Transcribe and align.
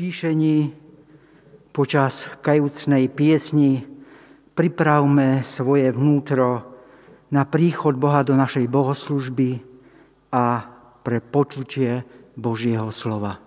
utíšení 0.00 0.72
počas 1.76 2.24
kajúcnej 2.40 3.12
piesni 3.12 3.84
pripravme 4.56 5.44
svoje 5.44 5.92
vnútro 5.92 6.72
na 7.28 7.44
príchod 7.44 8.00
Boha 8.00 8.24
do 8.24 8.32
našej 8.32 8.64
bohoslužby 8.64 9.60
a 10.32 10.64
pre 11.04 11.20
počutie 11.20 12.00
Božieho 12.32 12.88
slova. 12.88 13.44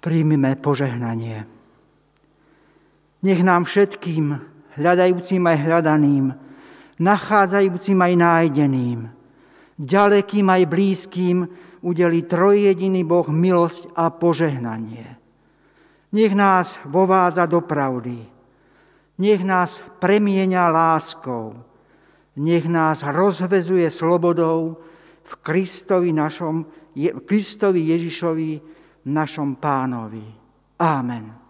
Príjmime 0.00 0.54
požehnanie. 0.58 1.46
Nech 3.22 3.40
nám 3.42 3.66
všetkým, 3.66 4.38
hľadajúcim 4.78 5.42
aj 5.42 5.58
hľadaným, 5.58 6.26
nachádzajúcim 7.02 7.98
aj 7.98 8.12
nájdeným, 8.14 8.98
ďalekým 9.78 10.46
aj 10.46 10.62
blízkym, 10.70 11.38
udeli 11.82 12.26
trojjediný 12.26 13.02
Boh 13.06 13.26
milosť 13.26 13.94
a 13.94 14.10
požehnanie. 14.10 15.18
Nech 16.14 16.32
nás 16.34 16.78
vovádza 16.86 17.46
do 17.46 17.62
pravdy, 17.62 18.22
nech 19.18 19.42
nás 19.42 19.82
premieňa 19.98 20.70
láskou, 20.70 21.58
nech 22.38 22.66
nás 22.70 23.02
rozvezuje 23.02 23.90
slobodou 23.90 24.78
v 25.26 25.32
Kristovi, 25.42 26.14
našom, 26.14 26.64
Kristovi 27.26 27.92
Ježišovi, 27.92 28.77
našom 29.08 29.56
pánovi. 29.56 30.24
Amen. 30.78 31.48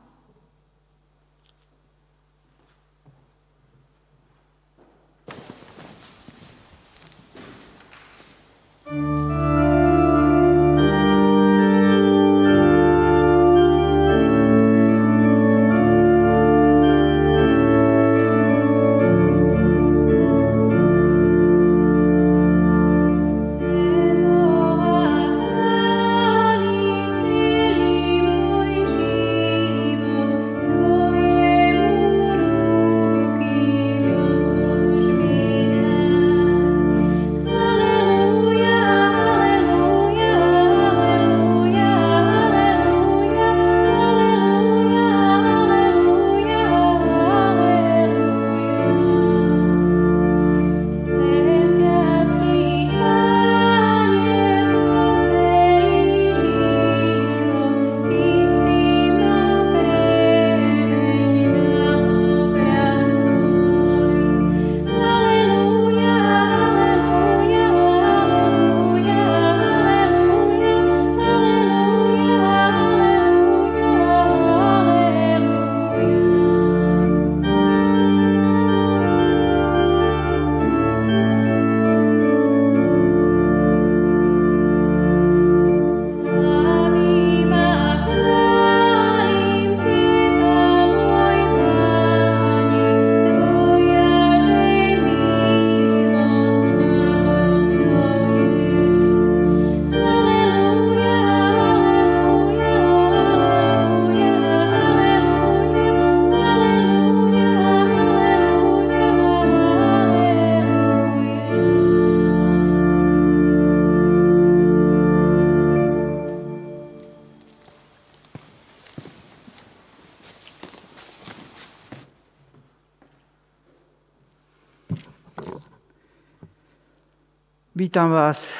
Vítam 127.98 128.14
vás, 128.14 128.54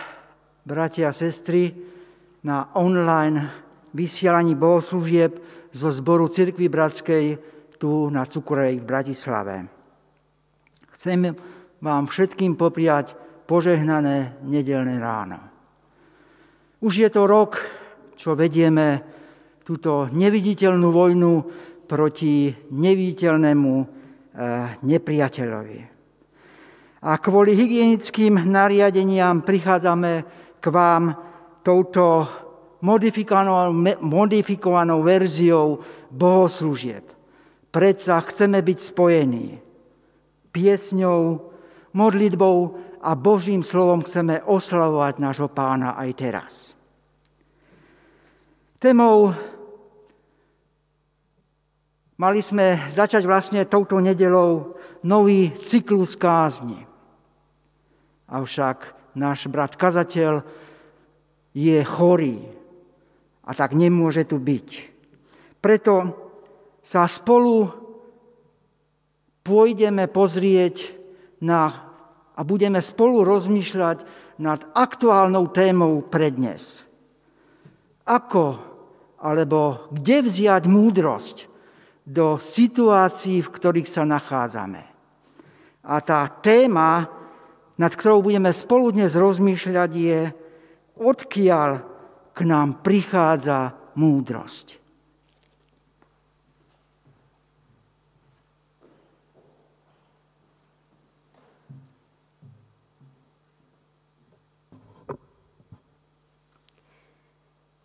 bratia 0.67 1.09
a 1.09 1.15
sestry, 1.15 1.71
na 2.43 2.75
online 2.75 3.47
vysielaní 3.95 4.59
bohoslúžieb 4.59 5.39
zo 5.71 5.95
zboru 5.95 6.27
Cirkvy 6.27 6.67
Bratskej 6.67 7.39
tu 7.79 8.11
na 8.11 8.27
Cukrovej 8.27 8.83
v 8.83 8.89
Bratislave. 8.91 9.63
Chcem 10.91 11.39
vám 11.79 12.11
všetkým 12.11 12.59
popriať 12.59 13.15
požehnané 13.47 14.43
nedelné 14.43 14.99
ráno. 14.99 15.39
Už 16.83 16.99
je 16.99 17.07
to 17.07 17.31
rok, 17.31 17.63
čo 18.19 18.35
vedieme 18.35 19.07
túto 19.63 20.11
neviditeľnú 20.11 20.91
vojnu 20.91 21.33
proti 21.87 22.51
neviditeľnému 22.75 23.73
eh, 23.79 23.87
nepriateľovi. 24.83 25.98
A 26.99 27.15
kvôli 27.23 27.55
hygienickým 27.55 28.43
nariadeniam 28.51 29.47
prichádzame 29.47 30.13
k 30.59 30.65
vám 30.67 31.15
touto 31.63 32.27
modifikovanou, 32.83 33.71
modifikovanou 34.03 35.07
verziou 35.07 35.79
bohoslúžieb. 36.11 37.07
Predsa 37.71 38.19
chceme 38.27 38.59
byť 38.59 38.79
spojení 38.81 39.47
piesňou, 40.51 41.53
modlitbou 41.95 42.57
a 42.99 43.15
Božím 43.15 43.63
slovom 43.63 44.03
chceme 44.03 44.43
oslavovať 44.43 45.15
nášho 45.23 45.47
pána 45.47 45.95
aj 45.95 46.11
teraz. 46.19 46.53
Témou 48.83 49.35
mali 52.19 52.41
sme 52.43 52.91
začať 52.91 53.23
vlastne 53.23 53.63
touto 53.71 54.03
nedelou 54.03 54.75
nový 55.07 55.55
cyklus 55.63 56.19
kázni. 56.19 56.88
Avšak 58.29 58.95
náš 59.17 59.49
brat 59.49 59.75
kazateľ 59.75 60.45
je 61.57 61.79
chorý 61.83 62.45
a 63.43 63.51
tak 63.57 63.73
nemôže 63.73 64.29
tu 64.29 64.37
byť. 64.37 64.69
Preto 65.59 66.15
sa 66.85 67.09
spolu 67.09 67.73
pôjdeme 69.43 70.05
pozrieť 70.13 70.93
na 71.41 71.89
a 72.39 72.41
budeme 72.47 72.79
spolu 72.79 73.27
rozmýšľať 73.27 74.07
nad 74.39 74.63
aktuálnou 74.71 75.51
témou 75.51 75.99
pre 76.07 76.31
dnes. 76.31 76.63
Ako 78.07 78.63
alebo 79.19 79.91
kde 79.91 80.23
vziať 80.23 80.63
múdrosť 80.71 81.37
do 82.07 82.39
situácií, 82.39 83.43
v 83.43 83.51
ktorých 83.51 83.91
sa 83.91 84.07
nachádzame. 84.07 84.87
A 85.83 85.97
tá 85.99 86.31
téma, 86.39 87.11
nad 87.79 87.95
ktorou 87.95 88.27
budeme 88.27 88.51
spolu 88.51 88.91
dnes 88.91 89.15
rozmýšľať, 89.15 89.91
je, 89.95 90.21
odkiaľ 90.99 91.71
k 92.35 92.39
nám 92.43 92.83
prichádza 92.83 93.79
múdrosť. 93.95 94.83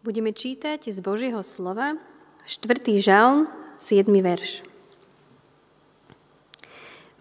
Budeme 0.03 0.35
čítať 0.35 0.91
z 0.91 0.99
Božieho 0.99 1.39
slova 1.47 1.95
4. 2.43 2.99
žalm, 2.99 3.47
7. 3.79 4.03
verš. 4.19 4.67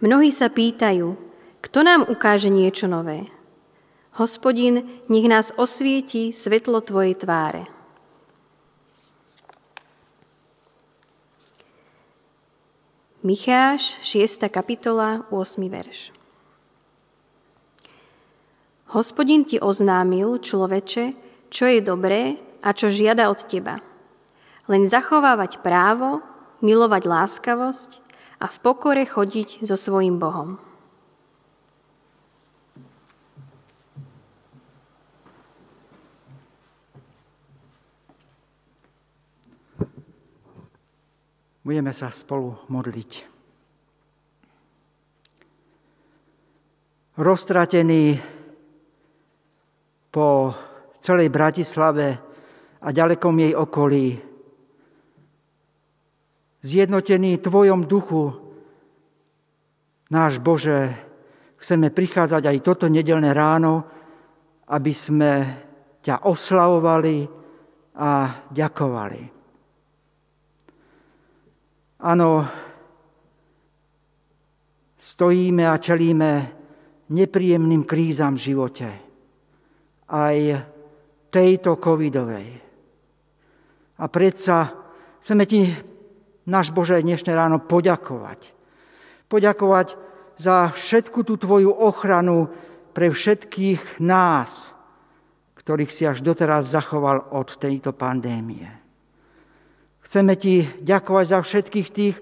Mnohí 0.03 0.35
sa 0.35 0.51
pýtajú, 0.51 1.15
kto 1.63 1.87
nám 1.87 2.03
ukáže 2.11 2.51
niečo 2.51 2.91
nové. 2.91 3.31
Hospodin, 4.19 4.83
nech 5.07 5.27
nás 5.31 5.55
osvieti 5.55 6.35
svetlo 6.35 6.83
Tvojej 6.83 7.15
tváre. 7.17 7.71
Micháš, 13.23 14.03
6. 14.03 14.51
kapitola, 14.51 15.31
8. 15.31 15.63
verš. 15.71 16.11
Hospodin 18.91 19.47
ti 19.47 19.63
oznámil, 19.63 20.43
človeče, 20.43 21.15
čo 21.47 21.65
je 21.71 21.79
dobré 21.79 22.43
a 22.59 22.75
čo 22.75 22.91
žiada 22.91 23.31
od 23.31 23.39
teba. 23.47 23.79
Len 24.67 24.91
zachovávať 24.91 25.63
právo, 25.63 26.19
milovať 26.59 27.03
láskavosť 27.07 27.91
a 28.43 28.51
v 28.51 28.57
pokore 28.59 29.07
chodiť 29.07 29.63
so 29.63 29.79
svojim 29.79 30.19
Bohom. 30.19 30.72
Budeme 41.63 41.95
sa 41.95 42.11
spolu 42.11 42.59
modliť. 42.75 43.11
Roztratený 47.23 48.19
po 50.11 50.51
celej 50.99 51.31
Bratislave 51.31 52.19
a 52.83 52.89
ďalekom 52.91 53.35
jej 53.39 53.55
okolí. 53.55 54.07
Zjednotený 56.67 57.39
Tvojom 57.39 57.87
duchu, 57.87 58.35
náš 60.11 60.43
Bože, 60.43 60.99
chceme 61.63 61.95
prichádzať 61.95 62.43
aj 62.43 62.59
toto 62.67 62.91
nedelné 62.91 63.31
ráno, 63.31 63.87
aby 64.67 64.91
sme 64.91 65.31
ťa 66.03 66.27
oslavovali 66.27 67.23
a 67.95 68.11
ďakovali. 68.51 69.42
Áno, 72.03 72.43
stojíme 74.99 75.63
a 75.71 75.79
čelíme 75.79 76.31
nepríjemným 77.15 77.87
krízam 77.87 78.35
v 78.35 78.45
živote. 78.51 78.89
Aj 80.11 80.37
tejto 81.31 81.79
covidovej. 81.79 82.59
A 84.03 84.05
predsa 84.11 84.75
chceme 85.23 85.47
ti, 85.47 85.71
náš 86.51 86.75
Bože, 86.75 86.99
dnešné 86.99 87.39
ráno 87.39 87.63
poďakovať. 87.63 88.51
Poďakovať 89.31 89.95
za 90.43 90.75
všetku 90.75 91.23
tú 91.23 91.39
tvoju 91.39 91.71
ochranu 91.71 92.51
pre 92.91 93.15
všetkých 93.15 94.03
nás, 94.03 94.75
ktorých 95.55 95.95
si 95.95 96.03
až 96.03 96.19
doteraz 96.19 96.67
zachoval 96.67 97.31
od 97.31 97.55
tejto 97.63 97.95
pandémie. 97.95 98.82
Chceme 100.03 100.35
ti 100.35 100.67
ďakovať 100.83 101.27
za 101.27 101.39
všetkých 101.41 101.89
tých, 101.95 102.17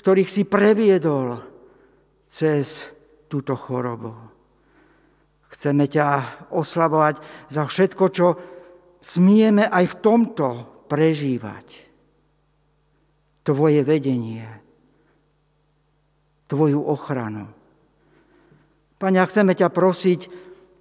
ktorých 0.00 0.30
si 0.32 0.42
previedol 0.44 1.40
cez 2.26 2.84
túto 3.28 3.54
chorobu. 3.54 4.14
Chceme 5.52 5.88
ťa 5.88 6.08
oslavovať 6.52 7.14
za 7.48 7.64
všetko, 7.64 8.04
čo 8.12 8.26
smieme 9.00 9.64
aj 9.66 9.84
v 9.88 9.98
tomto 10.02 10.48
prežívať 10.90 11.86
tvoje 13.46 13.80
vedenie, 13.86 14.42
tvoju 16.50 16.82
ochranu. 16.82 17.46
Pane, 18.98 19.20
chceme 19.22 19.54
ťa 19.54 19.68
prosiť 19.70 20.20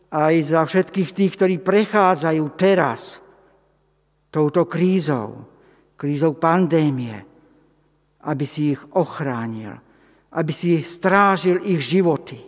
aj 0.10 0.34
za 0.42 0.62
všetkých 0.66 1.10
tých, 1.14 1.32
ktorí 1.38 1.56
prechádzajú 1.62 2.44
teraz 2.58 3.22
touto 4.34 4.66
krízou, 4.66 5.55
krízou 5.96 6.36
pandémie, 6.36 7.16
aby 8.26 8.46
si 8.48 8.76
ich 8.76 8.82
ochránil, 8.96 9.76
aby 10.36 10.52
si 10.52 10.84
strážil 10.84 11.64
ich 11.64 11.84
životy. 11.84 12.40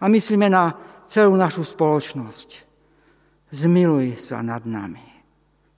A 0.00 0.06
myslíme 0.06 0.46
na 0.50 0.74
celú 1.06 1.34
našu 1.34 1.66
spoločnosť. 1.66 2.48
Zmiluj 3.50 4.18
sa 4.18 4.42
nad 4.42 4.66
nami 4.66 5.16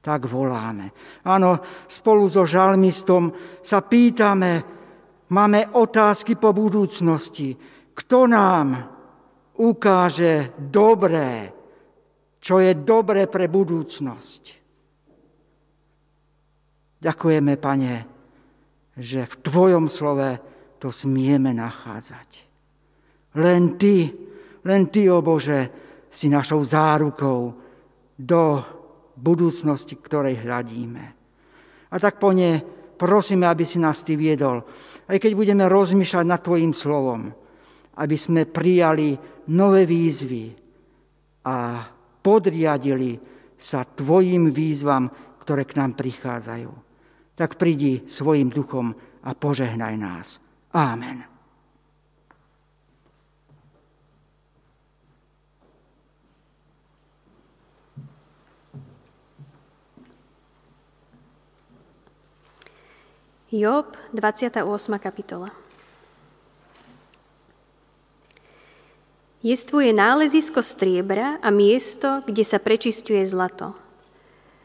tak 0.08 0.24
voláme. 0.24 0.88
Áno, 1.28 1.60
spolu 1.84 2.32
so 2.32 2.48
žalmistom 2.48 3.28
sa 3.60 3.84
pýtame, 3.84 4.64
máme 5.28 5.76
otázky 5.76 6.40
po 6.40 6.56
budúcnosti. 6.56 7.52
Kto 7.92 8.24
nám 8.24 8.88
ukáže 9.60 10.56
dobré, 10.56 11.52
čo 12.40 12.56
je 12.56 12.72
dobré 12.72 13.28
pre 13.28 13.52
budúcnosť? 13.52 14.57
Ďakujeme, 16.98 17.54
Pane, 17.56 17.94
že 18.98 19.22
v 19.22 19.34
Tvojom 19.38 19.86
slove 19.86 20.42
to 20.82 20.90
smieme 20.90 21.54
nachádzať. 21.54 22.28
Len 23.38 23.78
Ty, 23.78 23.96
len 24.66 24.82
Ty, 24.90 25.02
o 25.14 25.22
Bože, 25.22 25.70
si 26.10 26.26
našou 26.26 26.64
zárukou 26.64 27.54
do 28.18 28.42
budúcnosti, 29.14 29.94
ktorej 29.94 30.42
hľadíme. 30.42 31.04
A 31.88 31.94
tak 32.02 32.18
po 32.18 32.34
ne 32.34 32.58
prosíme, 32.98 33.46
aby 33.46 33.62
si 33.62 33.78
nás 33.78 34.02
Ty 34.02 34.18
viedol. 34.18 34.66
Aj 35.06 35.18
keď 35.22 35.32
budeme 35.38 35.64
rozmýšľať 35.70 36.24
nad 36.26 36.42
Tvojim 36.42 36.74
slovom, 36.74 37.30
aby 37.98 38.16
sme 38.18 38.50
prijali 38.50 39.14
nové 39.54 39.86
výzvy 39.86 40.50
a 41.46 41.86
podriadili 42.18 43.18
sa 43.54 43.86
Tvojim 43.86 44.50
výzvam, 44.50 45.06
ktoré 45.42 45.62
k 45.62 45.78
nám 45.78 45.94
prichádzajú. 45.94 46.87
Tak 47.38 47.54
prídi 47.54 48.02
svojim 48.10 48.50
duchom 48.50 48.98
a 49.22 49.30
požehnaj 49.30 49.94
nás. 49.94 50.42
Amen. 50.74 51.22
Job, 63.54 63.94
28. 64.12 64.66
kapitola. 64.98 65.54
Jestvuje 69.40 69.94
nálezisko 69.94 70.60
striebra 70.66 71.38
a 71.38 71.54
miesto, 71.54 72.20
kde 72.26 72.42
sa 72.42 72.58
prečistuje 72.58 73.22
zlato. 73.22 73.78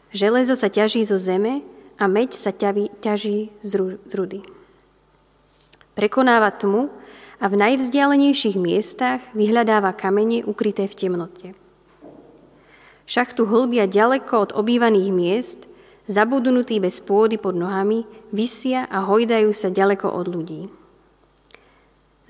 Železo 0.10 0.58
sa 0.58 0.74
ťaží 0.74 1.06
zo 1.06 1.22
zeme 1.22 1.62
a 2.00 2.10
meď 2.10 2.34
sa 2.34 2.52
ťaví, 2.54 2.90
ťaží 3.00 3.54
z 3.62 3.72
rudy. 4.14 4.42
Prekonáva 5.94 6.50
tmu 6.54 6.90
a 7.38 7.46
v 7.50 7.56
najvzdialenejších 7.60 8.58
miestach 8.58 9.22
vyhľadáva 9.38 9.94
kamene 9.94 10.42
ukryté 10.48 10.90
v 10.90 10.98
temnote. 10.98 11.48
Šachtu 13.04 13.46
hlbia 13.46 13.86
ďaleko 13.86 14.34
od 14.50 14.52
obývaných 14.56 15.12
miest– 15.12 15.62
zabudnutí 16.08 16.80
bez 16.84 17.00
pôdy 17.00 17.40
pod 17.40 17.56
nohami, 17.56 18.04
vysia 18.36 18.88
a 18.92 19.08
hojdajú 19.08 19.52
sa 19.56 19.72
ďaleko 19.72 20.08
od 20.12 20.28
ľudí. 20.28 20.62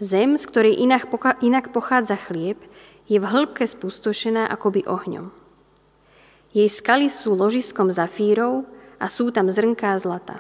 Zem, 0.02 0.36
z 0.36 0.44
ktorej 0.50 0.76
inak, 0.78 1.08
inak 1.42 1.72
pochádza 1.72 2.20
chlieb, 2.20 2.60
je 3.08 3.18
v 3.20 3.26
hĺbke 3.26 3.64
spustošená 3.68 4.48
akoby 4.52 4.84
ohňom. 4.88 5.32
Jej 6.54 6.70
skaly 6.70 7.10
sú 7.10 7.34
ložiskom 7.34 7.90
zafírov 7.90 8.68
a 9.04 9.12
sú 9.12 9.36
tam 9.36 9.52
zrnká 9.52 10.00
zlata. 10.00 10.40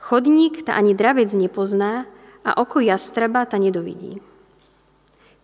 Chodník 0.00 0.64
ta 0.64 0.72
ani 0.80 0.96
dravec 0.96 1.28
nepozná 1.36 2.08
a 2.40 2.56
oko 2.56 2.80
jastraba 2.80 3.44
ta 3.44 3.60
nedovidí. 3.60 4.24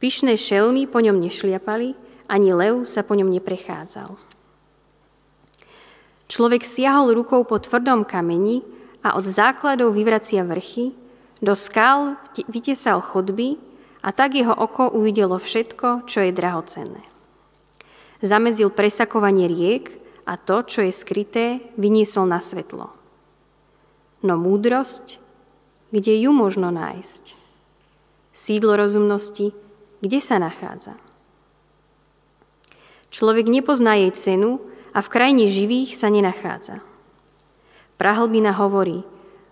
Pyšné 0.00 0.40
šelmy 0.40 0.88
po 0.88 1.04
ňom 1.04 1.20
nešliapali, 1.20 1.92
ani 2.32 2.50
lev 2.56 2.88
sa 2.88 3.04
po 3.04 3.12
ňom 3.12 3.28
neprechádzal. 3.28 4.16
Človek 6.28 6.64
siahol 6.64 7.12
rukou 7.12 7.44
po 7.44 7.61
tvrdom 7.61 8.08
kameni 8.08 8.64
a 9.04 9.16
od 9.16 9.28
základov 9.28 9.97
vyvracia 9.97 10.44
vrchy, 10.44 10.97
do 11.38 11.54
skál 11.54 12.18
vytesal 12.50 12.99
chodby 13.04 13.56
a 14.02 14.11
tak 14.11 14.35
jeho 14.35 14.52
oko 14.52 14.90
uvidelo 14.90 15.38
všetko, 15.38 16.08
čo 16.08 16.25
je 16.25 16.35
drahocenné. 16.35 17.02
Zamedzil 18.18 18.75
presakovanie 18.75 19.47
riek 19.47 19.98
a 20.28 20.37
to, 20.37 20.61
čo 20.68 20.85
je 20.85 20.92
skryté, 20.92 21.64
vyniesol 21.80 22.28
na 22.28 22.44
svetlo. 22.44 22.92
No 24.20 24.37
múdrosť, 24.37 25.16
kde 25.88 26.20
ju 26.20 26.37
možno 26.37 26.68
nájsť? 26.68 27.32
Sídlo 28.37 28.76
rozumnosti, 28.76 29.56
kde 30.04 30.20
sa 30.20 30.37
nachádza? 30.37 31.00
Človek 33.08 33.49
nepozná 33.49 33.97
jej 33.97 34.12
cenu, 34.12 34.61
a 34.99 34.99
v 34.99 35.12
krajine 35.14 35.47
živých 35.47 35.94
sa 35.94 36.11
nenachádza. 36.11 36.82
Prahlbina 38.02 38.50
hovorí, 38.56 39.06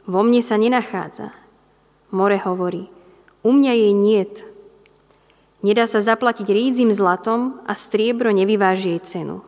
vo 0.07 0.27
mne 0.27 0.43
sa 0.43 0.59
nenachádza. 0.59 1.31
More 2.11 2.39
hovorí, 2.43 2.91
u 3.47 3.51
mňa 3.55 3.73
jej 3.75 3.95
niet. 3.95 4.35
Nedá 5.63 5.87
sa 5.91 5.99
zaplatiť 5.99 6.47
rídzim 6.47 6.91
zlatom 6.95 7.63
a 7.67 7.75
striebro 7.75 8.31
nevyváži 8.31 8.99
jej 8.99 9.03
cenu. 9.03 9.43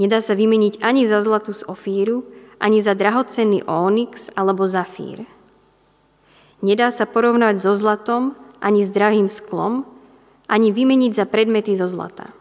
Nedá 0.00 0.24
sa 0.24 0.32
vymeniť 0.32 0.80
ani 0.80 1.04
za 1.04 1.20
zlatu 1.20 1.52
z 1.52 1.60
ofíru, 1.68 2.24
ani 2.56 2.80
za 2.80 2.96
drahocenný 2.96 3.68
onyx 3.68 4.32
alebo 4.32 4.64
zafír. 4.64 5.28
Nedá 6.64 6.88
sa 6.88 7.04
porovnať 7.04 7.60
so 7.60 7.76
zlatom, 7.76 8.32
ani 8.64 8.80
s 8.80 8.88
drahým 8.88 9.28
sklom, 9.28 9.84
ani 10.48 10.72
vymeniť 10.72 11.12
za 11.12 11.24
predmety 11.28 11.76
zo 11.76 11.84
zlata. 11.84 12.32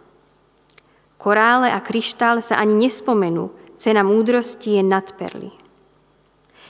Korále 1.19 1.67
a 1.75 1.83
kryštál 1.83 2.39
sa 2.39 2.55
ani 2.55 2.79
nespomenú, 2.79 3.51
cena 3.75 4.07
múdrosti 4.07 4.79
je 4.79 4.83
nad 4.83 5.07
perly. 5.19 5.51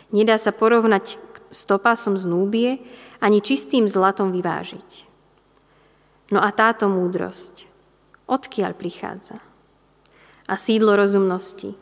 Nedá 0.09 0.41
sa 0.41 0.49
porovnať 0.49 1.21
s 1.53 1.69
topasom 1.69 2.17
z 2.17 2.25
núbie, 2.25 2.69
ani 3.21 3.45
čistým 3.45 3.85
zlatom 3.85 4.33
vyvážiť. 4.33 5.05
No 6.33 6.41
a 6.41 6.49
táto 6.49 6.89
múdrosť, 6.89 7.69
odkiaľ 8.25 8.73
prichádza? 8.73 9.48
A 10.49 10.57
sídlo 10.57 10.97
rozumnosti, 10.97 11.77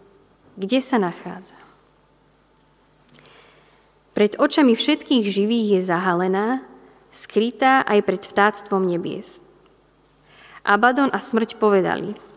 kde 0.59 0.79
sa 0.83 0.99
nachádza? 0.99 1.55
Pred 4.11 4.35
očami 4.35 4.75
všetkých 4.75 5.23
živých 5.23 5.67
je 5.79 5.81
zahalená, 5.87 6.67
skrytá 7.15 7.87
aj 7.87 8.03
pred 8.03 8.21
vtáctvom 8.27 8.83
nebies. 8.83 9.39
Abadon 10.67 11.07
a 11.15 11.23
smrť 11.23 11.55
povedali– 11.55 12.11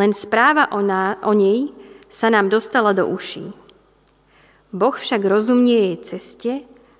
len 0.00 0.16
správa 0.16 0.72
o, 0.72 0.80
ná, 0.80 1.20
o 1.20 1.36
nej 1.36 1.76
sa 2.08 2.32
nám 2.32 2.48
dostala 2.48 2.96
do 2.96 3.04
uší. 3.04 3.52
Boh 4.72 4.96
však 4.96 5.20
rozumie 5.28 5.92
jej 5.92 5.96
ceste 6.00 6.52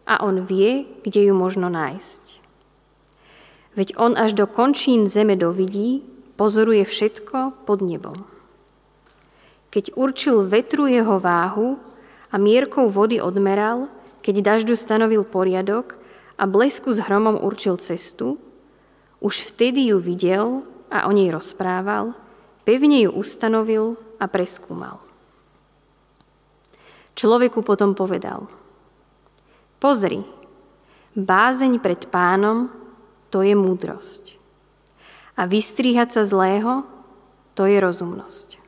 a 0.04 0.20
on 0.20 0.44
vie, 0.44 0.84
kde 1.00 1.30
ju 1.30 1.34
možno 1.34 1.72
nájsť. 1.72 2.44
Veď 3.78 3.88
on 3.96 4.18
až 4.20 4.36
do 4.36 4.44
končín 4.44 5.08
zeme 5.08 5.38
dovidí, 5.38 6.04
pozoruje 6.36 6.84
všetko 6.84 7.64
pod 7.64 7.80
nebom. 7.80 8.26
Keď 9.70 9.94
určil 9.94 10.46
vetru 10.46 10.90
jeho 10.90 11.22
váhu 11.22 11.78
a 12.30 12.36
mierkou 12.38 12.90
vody 12.90 13.22
odmeral, 13.22 13.86
keď 14.20 14.42
dažďu 14.42 14.74
stanovil 14.74 15.22
poriadok 15.22 15.96
a 16.34 16.44
blesku 16.44 16.90
s 16.90 16.98
hromom 16.98 17.38
určil 17.38 17.78
cestu, 17.78 18.36
už 19.22 19.54
vtedy 19.54 19.94
ju 19.94 20.02
videl 20.02 20.66
a 20.90 21.06
o 21.06 21.14
nej 21.14 21.30
rozprával– 21.30 22.12
Pevne 22.70 23.02
ju 23.02 23.10
ustanovil 23.16 23.98
a 24.22 24.28
preskúmal. 24.28 25.00
Človeku 27.18 27.66
potom 27.66 27.98
povedal, 27.98 28.46
pozri, 29.82 30.22
bázeň 31.18 31.82
pred 31.82 32.06
pánom, 32.06 32.70
to 33.32 33.42
je 33.42 33.58
múdrosť. 33.58 34.38
A 35.34 35.50
vystríhať 35.50 36.14
sa 36.14 36.22
zlého, 36.22 36.86
to 37.58 37.66
je 37.66 37.80
rozumnosť. 37.80 38.59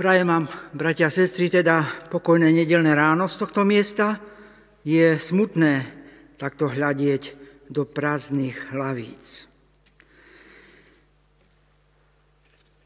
Prajem 0.00 0.32
vám, 0.32 0.48
bratia 0.72 1.12
a 1.12 1.12
sestry, 1.12 1.52
teda 1.52 2.08
pokojné 2.08 2.48
nedelné 2.48 2.96
ráno 2.96 3.28
z 3.28 3.36
tohto 3.36 3.68
miesta. 3.68 4.16
Je 4.80 5.20
smutné 5.20 5.92
takto 6.40 6.72
hľadieť 6.72 7.36
do 7.68 7.84
prázdnych 7.84 8.72
hlavíc. 8.72 9.44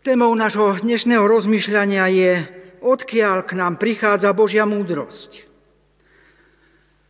Témou 0.03 0.35
nášho 0.35 0.75
dnešného 0.83 1.23
rozmýšľania 1.23 2.05
je, 2.11 2.33
odkiaľ 2.83 3.47
k 3.47 3.63
nám 3.63 3.79
prichádza 3.79 4.35
Božia 4.35 4.67
múdrosť. 4.67 5.47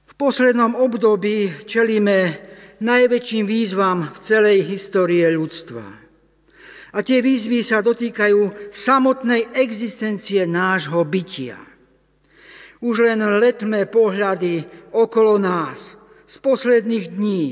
V 0.04 0.12
poslednom 0.20 0.76
období 0.76 1.64
čelíme 1.64 2.44
najväčším 2.84 3.48
výzvam 3.48 4.12
v 4.12 4.18
celej 4.20 4.68
histórie 4.68 5.24
ľudstva. 5.32 6.03
A 6.94 7.02
tie 7.02 7.18
výzvy 7.18 7.66
sa 7.66 7.82
dotýkajú 7.82 8.70
samotnej 8.70 9.50
existencie 9.58 10.46
nášho 10.46 11.02
bytia. 11.02 11.58
Už 12.78 13.02
len 13.02 13.18
letme 13.42 13.90
pohľady 13.90 14.62
okolo 14.94 15.34
nás 15.42 15.98
z 16.22 16.34
posledných 16.38 17.06
dní, 17.10 17.46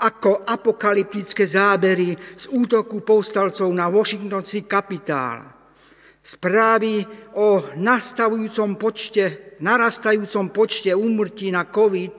ako 0.00 0.48
apokalyptické 0.48 1.44
zábery 1.44 2.16
z 2.16 2.48
útoku 2.48 3.04
povstalcov 3.04 3.68
na 3.68 3.92
Washingtonský 3.92 4.64
kapitál, 4.64 5.44
správy 6.24 7.04
o 7.36 7.76
nastavujúcom 7.76 8.80
počte, 8.80 9.56
narastajúcom 9.60 10.48
počte 10.48 10.96
úmrtí 10.96 11.52
na 11.52 11.68
COVID 11.68 12.14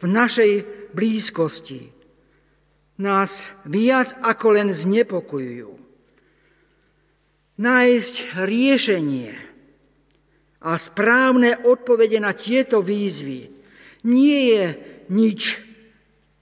v 0.00 0.04
našej 0.04 0.52
blízkosti 0.92 1.91
nás 3.02 3.50
viac 3.66 4.14
ako 4.22 4.46
len 4.54 4.68
znepokojujú. 4.70 5.74
Nájsť 7.58 8.14
riešenie 8.46 9.34
a 10.62 10.78
správne 10.78 11.58
odpovede 11.66 12.22
na 12.22 12.32
tieto 12.32 12.80
výzvy 12.80 13.50
nie 14.06 14.38
je 14.54 14.64
nič 15.10 15.58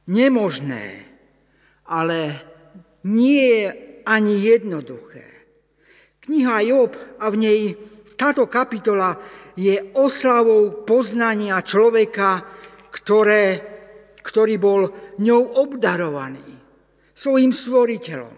nemožné, 0.06 1.08
ale 1.88 2.20
nie 3.08 3.64
je 3.64 3.68
ani 4.04 4.34
jednoduché. 4.44 5.26
Kniha 6.20 6.62
Job 6.62 6.94
a 7.18 7.26
v 7.32 7.36
nej 7.40 7.60
táto 8.14 8.44
kapitola 8.46 9.16
je 9.56 9.76
oslavou 9.96 10.84
poznania 10.84 11.58
človeka, 11.64 12.44
ktoré, 12.92 13.44
ktorý 14.20 14.54
bol 14.60 14.80
ňou 15.18 15.42
obdarovaný, 15.64 16.49
svojim 17.20 17.52
stvoriteľom. 17.52 18.32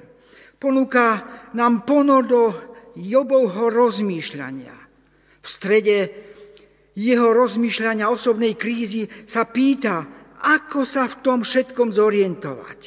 Ponúka 0.59 1.23
nám 1.55 1.87
ponor 1.87 2.27
do 2.27 2.43
Jobovho 2.99 3.71
rozmýšľania. 3.71 4.75
V 5.39 5.47
strede 5.47 5.99
jeho 6.99 7.31
rozmýšľania 7.31 8.11
osobnej 8.11 8.59
krízy 8.59 9.07
sa 9.23 9.47
pýta, 9.47 10.03
ako 10.43 10.83
sa 10.83 11.07
v 11.07 11.15
tom 11.23 11.39
všetkom 11.47 11.95
zorientovať. 11.95 12.81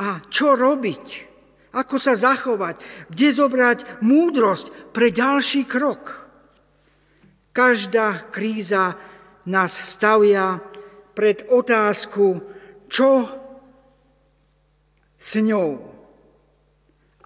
A 0.00 0.24
čo 0.32 0.56
robiť? 0.56 1.28
Ako 1.76 2.00
sa 2.00 2.16
zachovať? 2.16 2.80
Kde 3.12 3.28
zobrať 3.28 3.78
múdrosť 4.00 4.96
pre 4.96 5.12
ďalší 5.12 5.68
krok? 5.68 6.24
Každá 7.52 8.32
kríza 8.32 8.96
nás 9.44 9.76
stavia 9.76 10.56
pred 11.12 11.44
otázku, 11.50 12.40
čo 12.88 13.37
s 15.18 15.30
ňou. 15.42 15.82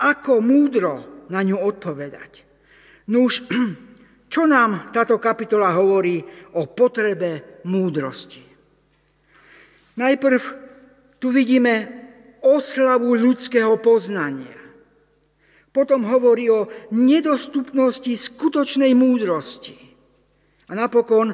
Ako 0.01 0.41
múdro 0.41 1.27
na 1.29 1.45
ňu 1.45 1.61
odpovedať. 1.61 2.43
No 3.13 3.29
už, 3.29 3.45
čo 4.33 4.43
nám 4.49 4.91
táto 4.91 5.21
kapitola 5.21 5.77
hovorí 5.77 6.25
o 6.57 6.67
potrebe 6.67 7.63
múdrosti? 7.69 8.43
Najprv 9.93 10.43
tu 11.21 11.29
vidíme 11.31 11.75
oslavu 12.43 13.15
ľudského 13.15 13.77
poznania. 13.79 14.57
Potom 15.73 16.05
hovorí 16.05 16.53
o 16.53 16.69
nedostupnosti 16.93 18.13
skutočnej 18.13 18.93
múdrosti. 18.93 19.77
A 20.69 20.73
napokon 20.77 21.33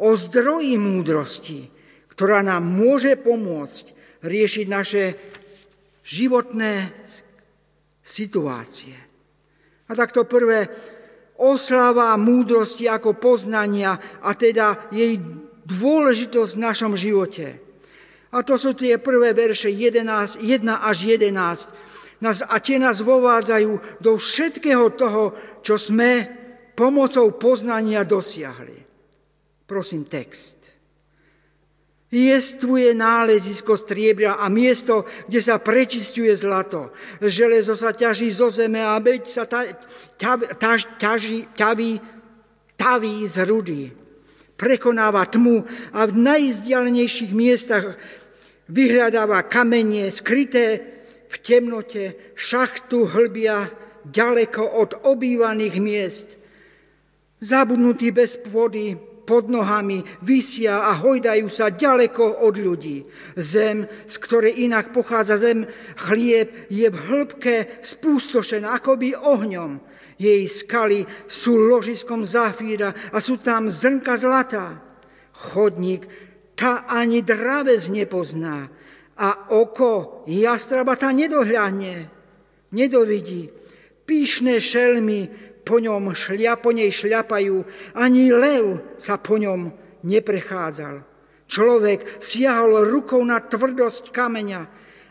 o 0.00 0.08
zdroji 0.12 0.76
múdrosti, 0.76 1.68
ktorá 2.12 2.44
nám 2.44 2.68
môže 2.68 3.16
pomôcť 3.16 3.84
riešiť 4.24 4.66
naše 4.68 5.04
životné 6.08 6.88
situácie. 8.00 8.96
A 9.88 9.92
takto 9.92 10.24
prvé, 10.24 10.72
oslava 11.36 12.16
múdrosti 12.16 12.88
ako 12.88 13.20
poznania 13.20 14.20
a 14.24 14.32
teda 14.32 14.88
jej 14.88 15.20
dôležitosť 15.68 16.52
v 16.56 16.64
našom 16.64 16.92
živote. 16.96 17.60
A 18.32 18.40
to 18.44 18.56
sú 18.60 18.72
tie 18.76 18.96
prvé 19.00 19.32
verše 19.32 19.68
11, 19.68 20.40
1 20.40 20.64
až 20.68 20.96
11. 21.04 22.24
a 22.24 22.56
tie 22.60 22.76
nás 22.80 23.00
vovádzajú 23.00 24.00
do 24.02 24.12
všetkého 24.16 24.92
toho, 24.96 25.32
čo 25.64 25.76
sme 25.80 26.26
pomocou 26.76 27.32
poznania 27.36 28.04
dosiahli. 28.04 28.84
Prosím 29.64 30.08
text. 30.08 30.57
Jestvuje 32.08 32.96
nálezisko 32.96 33.76
striebra 33.76 34.40
a 34.40 34.48
miesto, 34.48 35.04
kde 35.28 35.40
sa 35.44 35.60
prečistuje 35.60 36.32
zlato. 36.32 36.88
Železo 37.20 37.76
sa 37.76 37.92
ťaží 37.92 38.32
zo 38.32 38.48
zeme 38.48 38.80
a 38.80 38.96
beď 38.96 39.28
sa 39.28 39.44
ta, 39.44 39.68
ťav, 40.16 40.56
taž, 40.56 40.88
ťaží, 40.96 41.52
ťaví, 41.52 42.00
taví 42.80 43.28
z 43.28 43.36
rudy. 43.44 43.80
Prekonáva 44.56 45.28
tmu 45.28 45.68
a 45.92 46.08
v 46.08 46.12
najzdialenejších 46.16 47.32
miestach 47.36 48.00
vyhľadáva 48.72 49.44
kamenie 49.44 50.08
skryté 50.08 50.80
v 51.28 51.34
temnote, 51.44 52.16
šachtu 52.32 53.04
hlbia 53.04 53.68
ďaleko 54.08 54.64
od 54.64 54.90
obývaných 55.04 55.76
miest 55.76 56.28
zabudnutí 57.40 58.10
bez 58.10 58.36
pôdy, 58.38 58.98
pod 59.28 59.52
nohami, 59.52 60.00
vysia 60.24 60.88
a 60.88 60.96
hojdajú 60.96 61.52
sa 61.52 61.68
ďaleko 61.68 62.48
od 62.48 62.56
ľudí. 62.56 63.04
Zem, 63.36 63.84
z 64.08 64.14
ktorej 64.16 64.64
inak 64.64 64.96
pochádza 64.96 65.36
zem, 65.36 65.68
chlieb, 66.00 66.72
je 66.72 66.88
v 66.88 66.96
hĺbke 66.96 67.84
spústošená 67.84 68.80
akoby 68.80 69.12
ohňom. 69.12 69.84
Jej 70.16 70.48
skaly 70.48 71.04
sú 71.28 71.60
ložiskom 71.60 72.24
zafíra 72.24 73.12
a 73.12 73.20
sú 73.20 73.36
tam 73.36 73.68
zrnka 73.68 74.16
zlata. 74.16 74.80
Chodník 75.36 76.08
tá 76.56 76.88
ani 76.88 77.20
dravec 77.22 77.86
nepozná 77.92 78.66
a 79.14 79.52
oko 79.54 80.24
jastraba 80.26 80.98
tá 80.98 81.14
nedohľadne, 81.14 82.10
nedovidí. 82.74 83.52
Píšne 84.08 84.56
šelmy 84.56 85.47
po 85.68 85.76
ňom 85.76 86.16
šlia, 86.16 86.56
po 86.56 86.72
nej 86.72 86.88
šľapajú, 86.88 87.56
ani 88.00 88.32
lev 88.32 88.96
sa 88.96 89.20
po 89.20 89.36
ňom 89.36 89.68
neprechádzal. 90.00 91.04
Človek 91.44 92.24
siahol 92.24 92.88
rukou 92.88 93.20
na 93.20 93.44
tvrdosť 93.44 94.08
kameňa 94.08 94.62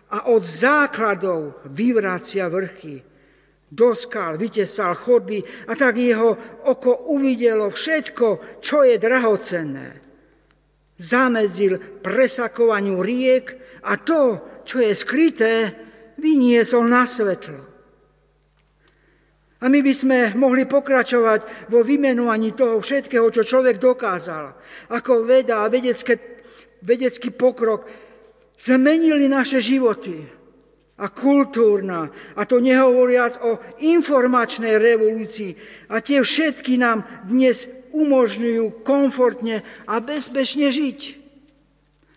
a 0.09 0.17
od 0.33 0.41
základov 0.41 1.61
vyvrácia 1.69 2.49
vrchy. 2.49 3.05
Do 3.67 3.93
skal 3.93 4.39
vytesal 4.39 4.95
chodby 4.97 5.43
a 5.67 5.75
tak 5.75 5.99
jeho 5.99 6.33
oko 6.65 7.11
uvidelo 7.11 7.69
všetko, 7.69 8.61
čo 8.63 8.81
je 8.87 8.95
drahocenné. 8.95 9.89
Zamedzil 10.97 12.01
presakovaniu 12.01 13.03
riek 13.03 13.59
a 13.83 13.99
to, 13.99 14.39
čo 14.63 14.81
je 14.81 14.95
skryté, 14.95 15.53
vyniesol 16.17 16.87
na 16.87 17.03
svetlo. 17.03 17.66
A 19.57 19.65
my 19.73 19.81
by 19.81 19.93
sme 19.93 20.19
mohli 20.37 20.69
pokračovať 20.69 21.69
vo 21.73 21.81
vymenovaní 21.81 22.53
toho 22.53 22.77
všetkého, 22.77 23.25
čo 23.33 23.41
človek 23.41 23.81
dokázal. 23.81 24.53
Ako 24.93 25.25
veda 25.25 25.65
a 25.65 25.71
vedecké, 25.73 26.21
vedecký 26.85 27.33
pokrok 27.33 27.89
zmenili 28.53 29.25
naše 29.25 29.57
životy. 29.57 30.29
A 30.97 31.13
kultúrna, 31.13 32.09
a 32.33 32.41
to 32.49 32.57
nehovoriac 32.57 33.37
o 33.45 33.61
informačnej 33.85 34.81
revolúcii. 34.81 35.53
A 35.93 36.01
tie 36.01 36.25
všetky 36.25 36.81
nám 36.81 37.05
dnes 37.29 37.69
umožňujú 37.93 38.81
komfortne 38.81 39.61
a 39.85 40.01
bezpečne 40.01 40.73
žiť. 40.73 40.99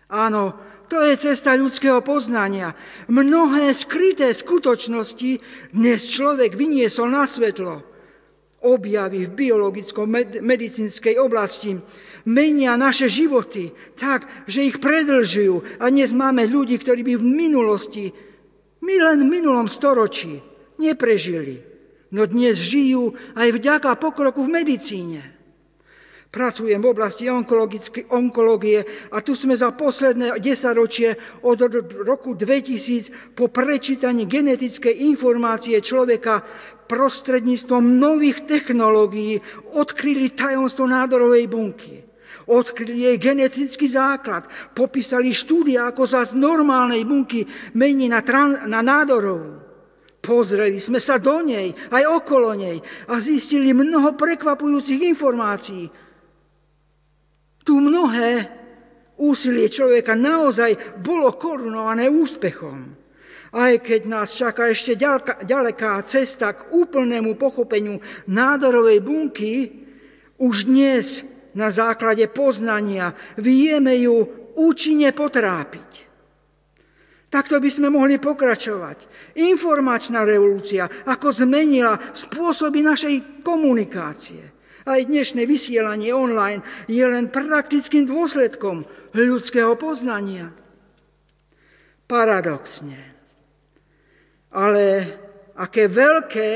Áno, 0.09 0.57
to 0.91 0.99
je 1.07 1.31
cesta 1.31 1.55
ľudského 1.55 2.03
poznania. 2.03 2.75
Mnohé 3.07 3.71
skryté 3.71 4.35
skutočnosti 4.35 5.39
dnes 5.71 6.03
človek 6.03 6.59
vyniesol 6.59 7.07
na 7.07 7.23
svetlo. 7.23 7.87
Objavy 8.59 9.25
v 9.25 9.31
biologicko-medicínskej 9.31 11.15
oblasti 11.15 11.79
menia 12.27 12.75
naše 12.75 13.07
životy 13.07 13.71
tak, 13.95 14.27
že 14.51 14.67
ich 14.67 14.83
predlžujú. 14.83 15.79
A 15.79 15.87
dnes 15.87 16.11
máme 16.11 16.43
ľudí, 16.43 16.75
ktorí 16.75 17.07
by 17.07 17.13
v 17.15 17.25
minulosti, 17.25 18.05
my 18.83 18.95
len 18.99 19.23
v 19.23 19.31
minulom 19.39 19.71
storočí, 19.71 20.43
neprežili. 20.75 21.63
No 22.11 22.27
dnes 22.27 22.59
žijú 22.59 23.15
aj 23.39 23.47
vďaka 23.55 23.95
pokroku 23.95 24.43
v 24.43 24.59
medicíne. 24.59 25.40
Pracujem 26.31 26.79
v 26.79 26.95
oblasti 26.95 27.27
onkológie 28.07 28.79
a 29.11 29.19
tu 29.19 29.35
sme 29.35 29.51
za 29.51 29.75
posledné 29.75 30.39
desaťročie 30.39 31.43
od 31.43 31.59
roku 32.07 32.39
2000 32.39 33.35
po 33.35 33.51
prečítaní 33.51 34.31
genetickej 34.31 35.11
informácie 35.11 35.75
človeka 35.83 36.39
prostredníctvom 36.87 37.83
nových 37.83 38.47
technológií 38.47 39.43
odkryli 39.75 40.31
tajomstvo 40.31 40.87
nádorovej 40.87 41.51
bunky. 41.51 41.99
Odkryli 42.47 43.11
jej 43.11 43.17
genetický 43.19 43.91
základ, 43.91 44.47
popísali 44.71 45.35
štúdia, 45.35 45.91
ako 45.91 46.07
sa 46.07 46.23
z 46.23 46.39
normálnej 46.39 47.03
bunky 47.03 47.43
mení 47.75 48.07
na, 48.07 48.23
tran- 48.23 48.71
na 48.71 48.79
nádorovú. 48.79 49.67
Pozreli 50.23 50.79
sme 50.79 51.03
sa 51.03 51.19
do 51.19 51.43
nej, 51.43 51.75
aj 51.91 52.03
okolo 52.07 52.55
nej 52.55 52.79
a 53.11 53.19
zistili 53.19 53.75
mnoho 53.75 54.15
prekvapujúcich 54.15 55.11
informácií. 55.11 55.91
Tu 57.61 57.73
mnohé 57.77 58.49
úsilie 59.21 59.69
človeka 59.69 60.17
naozaj 60.17 61.01
bolo 61.01 61.29
korunované 61.37 62.09
úspechom. 62.09 62.97
Aj 63.51 63.73
keď 63.83 64.01
nás 64.07 64.31
čaká 64.31 64.71
ešte 64.71 64.95
ďaleká 65.43 65.99
cesta 66.07 66.55
k 66.55 66.71
úplnému 66.71 67.35
pochopeniu 67.35 67.99
nádorovej 68.31 68.99
bunky, 69.03 69.53
už 70.39 70.65
dnes 70.65 71.21
na 71.51 71.67
základe 71.67 72.25
poznania 72.31 73.11
vieme 73.35 73.93
ju 73.99 74.23
účinne 74.55 75.11
potrápiť. 75.11 76.11
Takto 77.31 77.63
by 77.63 77.69
sme 77.71 77.87
mohli 77.87 78.19
pokračovať. 78.19 79.07
Informačná 79.39 80.27
revolúcia, 80.27 80.87
ako 81.07 81.31
zmenila 81.31 81.95
spôsoby 82.11 82.83
našej 82.83 83.39
komunikácie. 83.39 84.60
Aj 84.81 84.97
dnešné 84.97 85.45
vysielanie 85.45 86.09
online 86.09 86.65
je 86.89 87.05
len 87.05 87.29
praktickým 87.29 88.09
dôsledkom 88.09 88.81
ľudského 89.13 89.77
poznania. 89.77 90.49
Paradoxne, 92.09 92.99
Ale 94.51 94.83
aké 95.55 95.87
veľké 95.87 96.49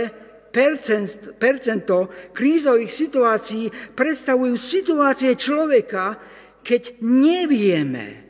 percento 1.40 2.12
krízových 2.36 2.92
situácií 2.92 3.72
predstavujú 3.96 4.56
situácie 4.60 5.32
človeka, 5.40 6.20
keď 6.60 7.00
nevieme, 7.06 8.26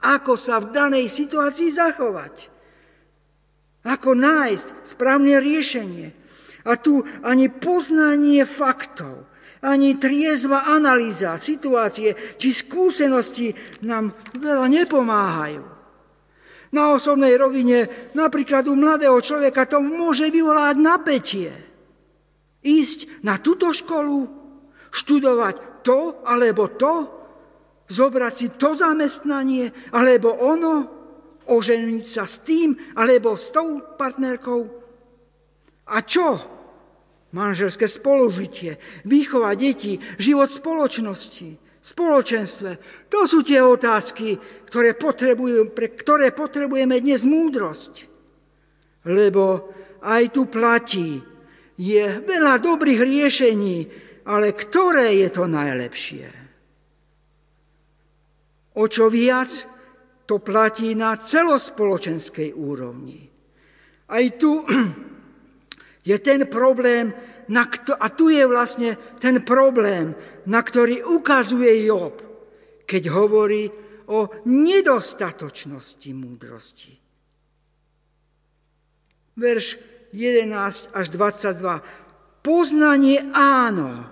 ako 0.00 0.38
sa 0.38 0.62
v 0.62 0.70
danej 0.72 1.06
situácii 1.12 1.76
zachovať. 1.76 2.48
Ako 3.82 4.14
nájsť 4.14 4.86
správne 4.86 5.42
riešenie. 5.42 6.14
A 6.62 6.78
tu 6.78 7.02
ani 7.26 7.50
poznanie 7.50 8.46
faktov, 8.46 9.26
ani 9.62 9.94
triezva 9.94 10.66
analýza 10.66 11.38
situácie 11.38 12.34
či 12.34 12.50
skúsenosti 12.50 13.54
nám 13.86 14.10
veľa 14.34 14.66
nepomáhajú. 14.66 15.62
Na 16.72 16.96
osobnej 16.96 17.36
rovine, 17.36 18.10
napríklad 18.16 18.64
u 18.66 18.74
mladého 18.74 19.20
človeka, 19.20 19.68
to 19.68 19.78
môže 19.78 20.26
vyvolať 20.32 20.76
napätie. 20.80 21.52
Ísť 22.64 23.22
na 23.22 23.36
túto 23.38 23.70
školu, 23.70 24.24
študovať 24.88 25.84
to 25.84 26.24
alebo 26.24 26.72
to, 26.72 26.94
zobrať 27.92 28.32
si 28.34 28.46
to 28.56 28.72
zamestnanie 28.72 29.68
alebo 29.92 30.32
ono, 30.32 30.74
oženiť 31.46 32.04
sa 32.06 32.24
s 32.24 32.40
tým 32.40 32.72
alebo 32.96 33.36
s 33.36 33.52
tou 33.52 33.82
partnerkou. 33.98 34.62
A 35.92 35.98
čo? 36.06 36.51
Manželské 37.32 37.88
spolužitie, 37.88 38.76
výchova 39.08 39.56
detí, 39.56 39.98
život 40.20 40.52
spoločnosti, 40.52 41.56
spoločenstve. 41.80 42.70
To 43.08 43.24
sú 43.24 43.42
tie 43.42 43.58
otázky, 43.58 44.36
ktoré 44.68 44.94
pre 45.72 45.88
ktoré 45.92 46.30
potrebujeme 46.30 47.00
dnes 47.00 47.24
múdrosť. 47.24 48.08
Lebo 49.08 49.74
aj 50.04 50.22
tu 50.30 50.46
platí, 50.46 51.32
je 51.82 52.04
veľa 52.22 52.62
dobrých 52.62 53.00
riešení, 53.02 53.76
ale 54.28 54.54
ktoré 54.54 55.18
je 55.18 55.28
to 55.34 55.44
najlepšie? 55.50 56.26
O 58.78 58.84
čo 58.86 59.10
viac, 59.10 59.50
to 60.24 60.38
platí 60.38 60.94
na 60.94 61.18
celospoločenskej 61.18 62.54
úrovni. 62.54 63.26
Aj 64.08 64.24
tu 64.38 64.62
je 66.02 66.18
ten 66.18 66.46
problém, 66.46 67.14
na 67.48 67.66
kto, 67.66 67.94
a 67.94 68.10
tu 68.10 68.28
je 68.30 68.42
vlastne 68.46 68.98
ten 69.22 69.42
problém, 69.42 70.14
na 70.46 70.60
ktorý 70.62 71.02
ukazuje 71.06 71.86
Job, 71.86 72.18
keď 72.86 73.02
hovorí 73.10 73.70
o 74.10 74.26
nedostatočnosti 74.46 76.10
múdrosti. 76.10 76.92
Verš 79.38 79.80
11 80.12 80.92
až 80.92 81.06
22. 81.08 82.44
Poznanie 82.44 83.22
áno. 83.32 84.04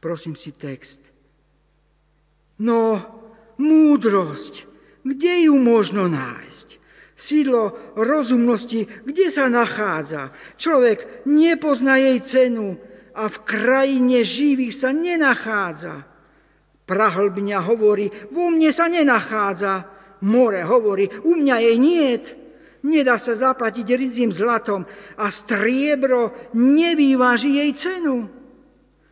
Prosím 0.00 0.32
si 0.32 0.56
text. 0.56 1.04
No, 2.56 3.04
múdrosť, 3.60 4.64
kde 5.04 5.48
ju 5.48 5.54
možno 5.60 6.08
nájsť? 6.08 6.79
Sídlo 7.20 7.92
rozumnosti, 8.00 8.88
kde 9.04 9.28
sa 9.28 9.52
nachádza. 9.52 10.32
Človek 10.56 11.28
nepozná 11.28 12.00
jej 12.00 12.18
cenu 12.24 12.80
a 13.12 13.28
v 13.28 13.36
krajine 13.44 14.24
živých 14.24 14.72
sa 14.72 14.90
nenachádza. 14.96 16.08
Prahlbňa 16.88 17.58
hovorí, 17.60 18.08
vo 18.32 18.48
mne 18.48 18.72
sa 18.72 18.88
nenachádza. 18.88 19.84
More 20.24 20.64
hovorí, 20.64 21.06
u 21.22 21.36
mňa 21.36 21.56
jej 21.60 21.76
niet. 21.76 22.24
Nedá 22.80 23.20
sa 23.20 23.36
zaplatiť 23.36 23.84
ridzím 23.92 24.32
zlatom 24.32 24.88
a 25.20 25.28
striebro 25.28 26.32
nevýváži 26.56 27.60
jej 27.60 27.72
cenu. 27.76 28.24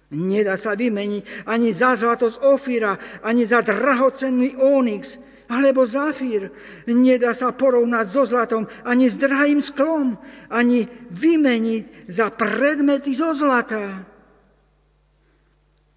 Nedá 0.09 0.57
sa 0.57 0.73
vymeniť 0.73 1.45
ani 1.45 1.69
za 1.69 1.93
zlato 1.93 2.33
z 2.33 2.41
Ofira, 2.49 2.97
ani 3.21 3.45
za 3.45 3.61
drahocenný 3.61 4.57
onyx, 4.57 5.21
alebo 5.49 5.89
zafír. 5.89 6.53
Nedá 6.87 7.33
sa 7.33 7.57
porovnať 7.57 8.07
so 8.09 8.23
zlatom 8.29 8.69
ani 8.85 9.09
s 9.09 9.17
drahým 9.17 9.65
sklom, 9.65 10.21
ani 10.53 10.85
vymeniť 11.09 12.09
za 12.09 12.29
predmety 12.33 13.17
zo 13.17 13.33
zlata. 13.33 14.05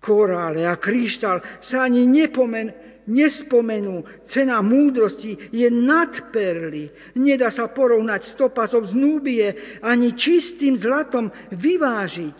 Korále 0.01 0.65
a 0.65 0.79
kryštál 0.79 1.45
sa 1.61 1.85
ani 1.85 2.09
nepomen, 2.09 2.73
nespomenú. 3.11 4.01
Cena 4.25 4.63
múdrosti 4.63 5.37
je 5.53 5.67
nad 5.69 6.33
perly. 6.33 6.89
Nedá 7.19 7.53
sa 7.53 7.69
porovnať 7.69 8.21
stopasov 8.25 8.89
z 8.89 8.93
núbie, 8.97 9.45
ani 9.83 10.15
čistým 10.17 10.73
zlatom 10.79 11.29
vyvážiť. 11.53 12.39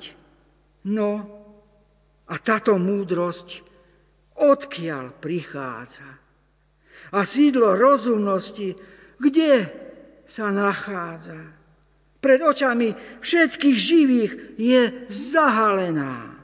No 0.90 1.12
a 2.26 2.36
táto 2.42 2.80
múdrosť 2.80 3.62
odkiaľ 4.42 5.22
prichádza? 5.22 6.21
A 7.12 7.20
sídlo 7.28 7.76
rozumnosti, 7.76 8.76
kde 9.20 9.68
sa 10.24 10.50
nachádza. 10.50 11.40
Pred 12.22 12.40
očami 12.46 12.94
všetkých 13.20 13.78
živých 13.78 14.32
je 14.56 14.82
zahalená, 15.10 16.38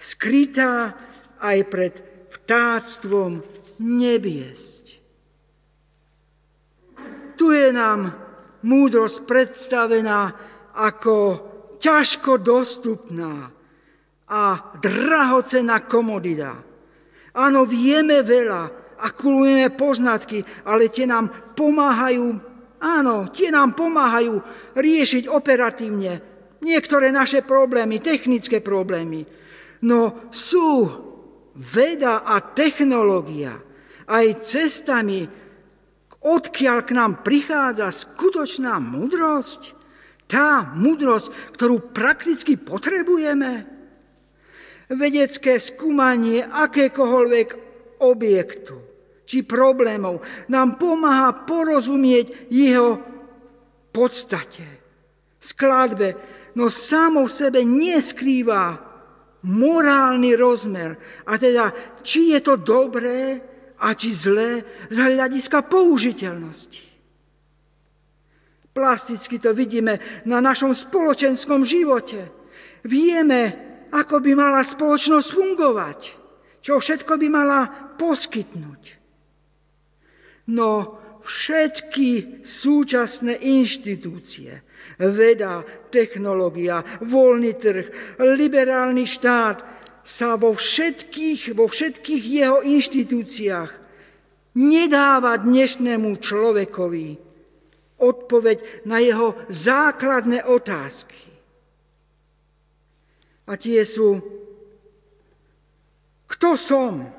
skrytá 0.00 0.96
aj 1.38 1.58
pred 1.68 1.94
vtáctvom 2.32 3.44
nebiesť. 3.76 4.84
Tu 7.36 7.46
je 7.52 7.68
nám 7.68 8.16
múdrosť 8.64 9.28
predstavená 9.28 10.32
ako 10.72 11.16
ťažko 11.76 12.40
dostupná 12.40 13.52
a 14.26 14.42
drahocená 14.80 15.84
komodita. 15.84 16.56
Áno, 17.36 17.68
vieme 17.68 18.24
veľa, 18.24 18.85
akulujeme 19.00 19.72
poznatky, 19.72 20.44
ale 20.64 20.88
tie 20.88 21.04
nám 21.04 21.54
pomáhajú, 21.56 22.26
áno, 22.80 23.28
tie 23.32 23.52
nám 23.52 23.76
pomáhajú 23.76 24.40
riešiť 24.76 25.28
operatívne 25.28 26.36
niektoré 26.60 27.12
naše 27.12 27.44
problémy, 27.44 28.00
technické 28.00 28.58
problémy. 28.64 29.26
No 29.84 30.30
sú 30.32 30.88
veda 31.56 32.24
a 32.24 32.40
technológia 32.40 33.56
aj 34.06 34.46
cestami, 34.46 35.26
odkiaľ 36.22 36.78
k 36.86 36.90
nám 36.96 37.12
prichádza 37.22 37.90
skutočná 37.92 38.78
múdrosť, 38.82 39.74
tá 40.26 40.74
múdrosť, 40.74 41.54
ktorú 41.54 41.94
prakticky 41.94 42.58
potrebujeme. 42.58 43.62
Vedecké 44.86 45.58
skúmanie 45.58 46.46
akékoľvek 46.46 47.48
objektu 48.02 48.85
či 49.26 49.42
problémov 49.42 50.22
nám 50.48 50.78
pomáha 50.78 51.34
porozumieť 51.44 52.48
jeho 52.48 53.02
podstate, 53.90 54.64
skladbe, 55.42 56.14
no 56.54 56.68
samo 56.68 57.26
v 57.26 57.32
sebe 57.32 57.60
neskrýva 57.66 58.76
morálny 59.46 60.36
rozmer. 60.36 60.96
A 61.24 61.40
teda, 61.40 61.72
či 62.02 62.36
je 62.36 62.40
to 62.44 62.60
dobré 62.60 63.40
a 63.80 63.92
či 63.92 64.12
zlé 64.12 64.64
z 64.88 64.96
hľadiska 64.96 65.64
použiteľnosti. 65.64 66.84
Plasticky 68.76 69.40
to 69.40 69.56
vidíme 69.56 69.96
na 70.28 70.44
našom 70.44 70.76
spoločenskom 70.76 71.64
živote. 71.64 72.28
Vieme, 72.84 73.40
ako 73.88 74.20
by 74.20 74.32
mala 74.36 74.60
spoločnosť 74.60 75.28
fungovať, 75.32 76.00
čo 76.60 76.76
všetko 76.76 77.16
by 77.16 77.28
mala 77.32 77.60
poskytnúť. 77.96 78.95
No 80.46 80.98
všetky 81.26 82.42
súčasné 82.46 83.42
inštitúcie, 83.42 84.62
veda, 85.02 85.66
technológia, 85.90 86.86
voľný 87.02 87.52
trh, 87.58 87.86
liberálny 88.22 89.02
štát 89.02 89.58
sa 90.06 90.38
vo 90.38 90.54
všetkých, 90.54 91.58
vo 91.58 91.66
všetkých 91.66 92.22
jeho 92.22 92.62
inštitúciách 92.62 93.70
nedáva 94.54 95.34
dnešnému 95.42 96.14
človekovi 96.22 97.08
odpoveď 97.98 98.86
na 98.86 99.02
jeho 99.02 99.34
základné 99.50 100.46
otázky. 100.46 101.26
A 103.46 103.58
tie 103.58 103.82
sú, 103.82 104.22
kto 106.30 106.54
som? 106.54 107.15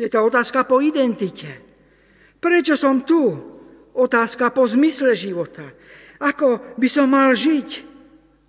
Je 0.00 0.08
to 0.08 0.24
otázka 0.24 0.64
po 0.64 0.80
identite. 0.80 1.60
Prečo 2.40 2.72
som 2.80 3.04
tu? 3.04 3.36
Otázka 3.92 4.48
po 4.48 4.64
zmysle 4.64 5.12
života. 5.12 5.68
Ako 6.24 6.80
by 6.80 6.88
som 6.88 7.12
mal 7.12 7.36
žiť? 7.36 7.84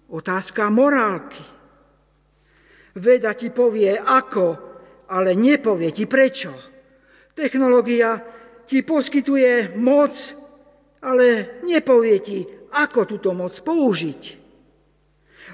Otázka 0.08 0.72
morálky. 0.72 1.44
Veda 2.96 3.36
ti 3.36 3.52
povie 3.52 4.00
ako, 4.00 4.48
ale 5.12 5.36
nepovie 5.36 5.92
ti 5.92 6.08
prečo. 6.08 6.56
Technológia 7.36 8.16
ti 8.64 8.80
poskytuje 8.88 9.76
moc 9.76 10.40
ale 11.02 11.58
nepovie 11.66 12.22
ti, 12.22 12.46
ako 12.72 13.10
túto 13.10 13.34
moc 13.34 13.52
použiť. 13.58 14.22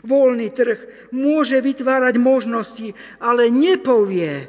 Voľný 0.06 0.54
trh 0.54 1.10
môže 1.16 1.58
vytvárať 1.58 2.16
možnosti, 2.22 2.94
ale 3.18 3.50
nepovie, 3.50 4.46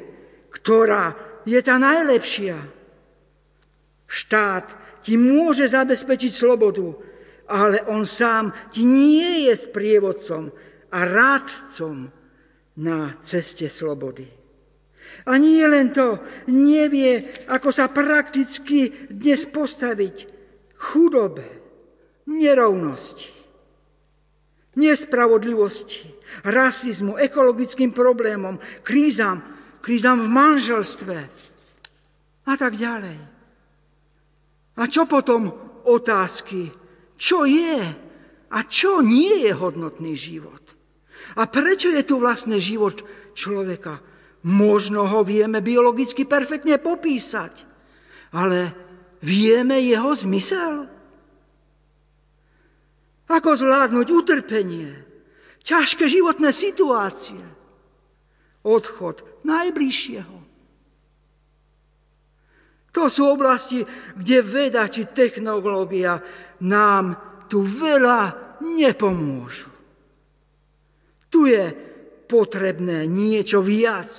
ktorá 0.53 1.15
je 1.45 1.59
tá 1.61 1.79
najlepšia. 1.79 2.57
Štát 4.09 4.65
ti 5.05 5.15
môže 5.15 5.69
zabezpečiť 5.69 6.31
slobodu, 6.33 6.97
ale 7.49 7.81
on 7.89 8.05
sám 8.05 8.53
ti 8.73 8.85
nie 8.85 9.49
je 9.49 9.53
sprievodcom 9.57 10.49
a 10.89 10.99
rádcom 11.05 12.09
na 12.79 13.13
ceste 13.21 13.69
slobody. 13.69 14.25
A 15.25 15.35
nie 15.41 15.65
len 15.65 15.91
to, 15.91 16.21
nevie, 16.47 17.25
ako 17.49 17.73
sa 17.73 17.89
prakticky 17.89 19.09
dnes 19.09 19.49
postaviť 19.49 20.29
chudobe, 20.77 21.45
nerovnosti, 22.29 23.33
nespravodlivosti, 24.77 26.07
rasizmu, 26.45 27.17
ekologickým 27.17 27.91
problémom, 27.91 28.61
krízam, 28.85 29.41
krízam 29.79 30.23
v 30.23 30.29
manželstve 30.29 31.17
a 32.45 32.53
tak 32.55 32.75
ďalej. 32.75 33.19
A 34.79 34.83
čo 34.87 35.03
potom 35.03 35.51
otázky? 35.83 36.71
Čo 37.19 37.43
je 37.43 37.83
a 38.49 38.59
čo 38.63 39.03
nie 39.03 39.43
je 39.43 39.51
hodnotný 39.51 40.15
život? 40.15 40.63
A 41.35 41.45
prečo 41.45 41.91
je 41.91 42.01
tu 42.07 42.17
vlastne 42.17 42.57
život 42.57 43.03
človeka? 43.35 43.99
Možno 44.47 45.03
ho 45.03 45.21
vieme 45.27 45.59
biologicky 45.59 46.23
perfektne 46.23 46.79
popísať, 46.79 47.67
ale 48.31 48.71
vieme 49.19 49.83
jeho 49.83 50.15
zmysel? 50.15 50.87
Ako 53.29 53.49
zvládnuť 53.53 54.07
utrpenie, 54.09 54.89
ťažké 55.61 56.07
životné 56.07 56.49
situácie, 56.55 57.58
odchod 58.63 59.23
najbližšieho. 59.47 60.37
To 62.89 63.05
sú 63.07 63.29
oblasti, 63.29 63.85
kde 64.17 64.37
veda 64.41 64.89
či 64.89 65.07
technológia 65.13 66.19
nám 66.65 67.15
tu 67.45 67.61
veľa 67.61 68.57
nepomôžu. 68.65 69.69
Tu 71.29 71.53
je 71.53 71.65
potrebné 72.25 73.05
niečo 73.05 73.61
viac 73.61 74.09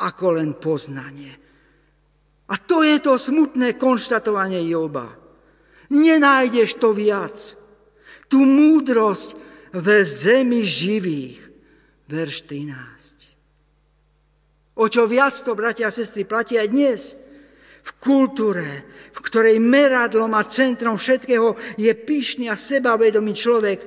ako 0.00 0.40
len 0.40 0.56
poznanie. 0.56 1.32
A 2.48 2.54
to 2.60 2.84
je 2.84 3.00
to 3.00 3.16
smutné 3.16 3.76
konštatovanie 3.80 4.60
Joba. 4.68 5.08
Nenájdeš 5.92 6.80
to 6.80 6.96
viac. 6.96 7.36
Tu 8.28 8.40
múdrosť 8.40 9.36
ve 9.76 10.04
zemi 10.04 10.64
živých. 10.64 11.40
Verš 12.08 12.44
13. 12.48 12.91
O 14.76 14.88
čo 14.88 15.04
viac 15.04 15.36
to, 15.44 15.52
bratia 15.52 15.88
a 15.88 15.94
sestry, 15.94 16.24
platí 16.24 16.56
aj 16.56 16.68
dnes. 16.72 17.00
V 17.82 17.90
kultúre, 17.98 18.86
v 19.12 19.18
ktorej 19.20 19.58
meradlom 19.58 20.32
a 20.32 20.46
centrom 20.48 20.96
všetkého 20.96 21.76
je 21.76 21.92
pyšný 21.92 22.46
a 22.48 22.56
sebavedomý 22.56 23.34
človek, 23.36 23.78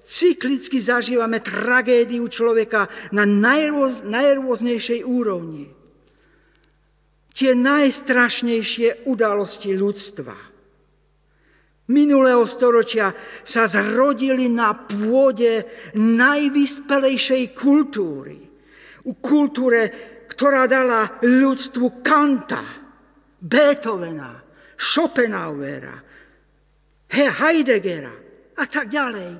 cyklicky 0.00 0.80
zažívame 0.80 1.44
tragédiu 1.44 2.24
človeka 2.30 2.88
na 3.12 3.26
najrôz, 3.28 4.06
najrôznejšej 4.06 5.04
úrovni. 5.04 5.68
Tie 7.34 7.52
najstrašnejšie 7.52 9.06
udalosti 9.06 9.76
ľudstva 9.76 10.50
minulého 11.90 12.46
storočia 12.46 13.10
sa 13.42 13.66
zrodili 13.66 14.46
na 14.46 14.72
pôde 14.78 15.66
najvyspelejšej 15.98 17.44
kultúry. 17.52 18.38
U 19.10 19.12
kultúre, 19.18 19.80
ktorá 20.30 20.70
dala 20.70 21.18
ľudstvu 21.26 22.06
Kanta, 22.06 22.62
Beethovena, 23.42 24.38
Schopenhauera, 24.78 25.96
Heideggera 27.10 28.14
a 28.54 28.64
tak 28.70 28.86
ďalej. 28.94 29.30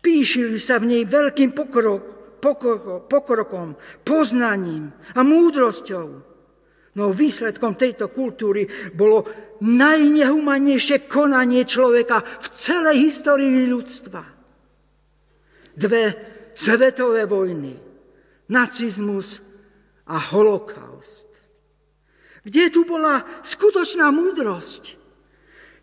Píšili 0.00 0.60
sa 0.60 0.76
v 0.80 0.92
nej 0.92 1.02
veľkým 1.08 1.56
pokrok, 1.56 2.02
pokrok, 2.40 3.08
pokrokom, 3.08 3.76
poznaním 4.04 4.92
a 5.16 5.20
múdrosťou. 5.24 6.08
No 6.90 7.04
výsledkom 7.14 7.78
tejto 7.78 8.10
kultúry 8.10 8.66
bolo 8.92 9.24
najnehumannejšie 9.62 11.06
konanie 11.06 11.62
človeka 11.64 12.20
v 12.20 12.46
celej 12.56 12.96
histórii 13.08 13.68
ľudstva. 13.68 14.22
Dve 15.76 16.04
svetové 16.52 17.24
vojny, 17.30 17.72
nacizmus 18.50 19.49
a 20.10 20.18
holokaust. 20.34 21.30
Kde 22.42 22.72
tu 22.74 22.82
bola 22.82 23.22
skutočná 23.46 24.10
múdrosť? 24.10 24.98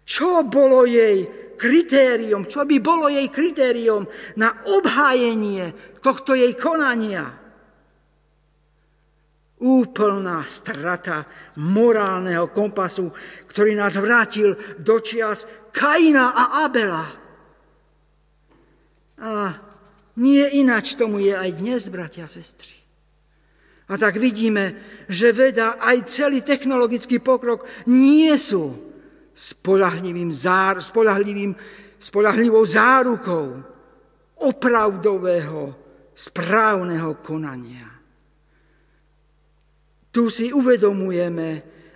Čo 0.03 0.43
bolo 0.43 0.83
jej 0.83 1.47
kritérium, 1.57 2.45
čo 2.45 2.63
by 2.63 2.77
bolo 2.77 3.09
jej 3.09 3.27
kritérium 3.33 4.05
na 4.37 4.53
obhájenie 4.67 5.97
tohto 5.99 6.37
jej 6.37 6.53
konania. 6.53 7.33
Úplná 9.57 10.45
strata 10.45 11.25
morálneho 11.57 12.53
kompasu, 12.53 13.09
ktorý 13.49 13.73
nás 13.73 13.97
vrátil 13.97 14.53
do 14.77 15.01
čias 15.01 15.49
Kaina 15.73 16.29
a 16.29 16.43
Abela. 16.69 17.05
A 19.17 19.33
nie 20.21 20.45
inač 20.61 20.93
tomu 20.93 21.25
je 21.25 21.33
aj 21.33 21.57
dnes, 21.57 21.89
bratia 21.89 22.29
a 22.29 22.31
sestry. 22.31 22.76
A 23.87 23.95
tak 23.95 24.19
vidíme, 24.19 24.75
že 25.07 25.31
veda 25.31 25.79
aj 25.79 26.11
celý 26.11 26.43
technologický 26.43 27.23
pokrok 27.23 27.63
nie 27.87 28.35
sú 28.35 28.75
spolahlivým, 29.31 30.27
zár, 30.27 30.83
spolahlivým, 30.83 31.55
spolahlivou 31.95 32.67
zárukou 32.67 33.63
opravdového, 34.43 35.71
správneho 36.11 37.23
konania. 37.23 37.87
Tu 40.11 40.33
si 40.33 40.49
uvedomujeme, 40.51 41.49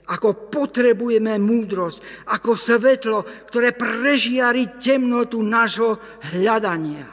ako 0.08 0.48
potrebujeme 0.48 1.36
múdrosť, 1.42 2.30
ako 2.32 2.52
svetlo, 2.56 3.20
ktoré 3.52 3.76
prežiari 3.76 4.80
temnotu 4.80 5.44
nášho 5.44 5.98
hľadania. 6.32 7.10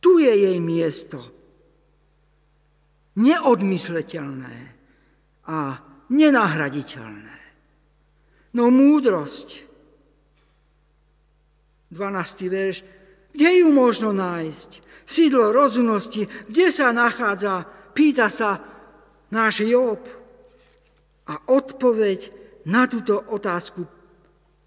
Tu 0.00 0.24
je 0.24 0.32
jej 0.32 0.58
miesto. 0.58 1.39
Neodmysleteľné 3.20 4.56
a 5.44 5.58
nenahraditeľné. 6.08 7.38
No 8.56 8.72
múdrosť. 8.72 9.68
12. 11.90 12.46
verš. 12.48 12.76
Kde 13.30 13.50
ju 13.62 13.68
možno 13.70 14.10
nájsť? 14.14 14.70
Sídlo 15.06 15.50
rozumnosti, 15.50 16.26
kde 16.46 16.70
sa 16.70 16.94
nachádza? 16.94 17.66
Pýta 17.94 18.30
sa 18.30 18.62
náš 19.34 19.66
Job. 19.66 20.02
A 21.30 21.34
odpoveď 21.50 22.30
na 22.66 22.86
túto 22.86 23.18
otázku 23.18 23.86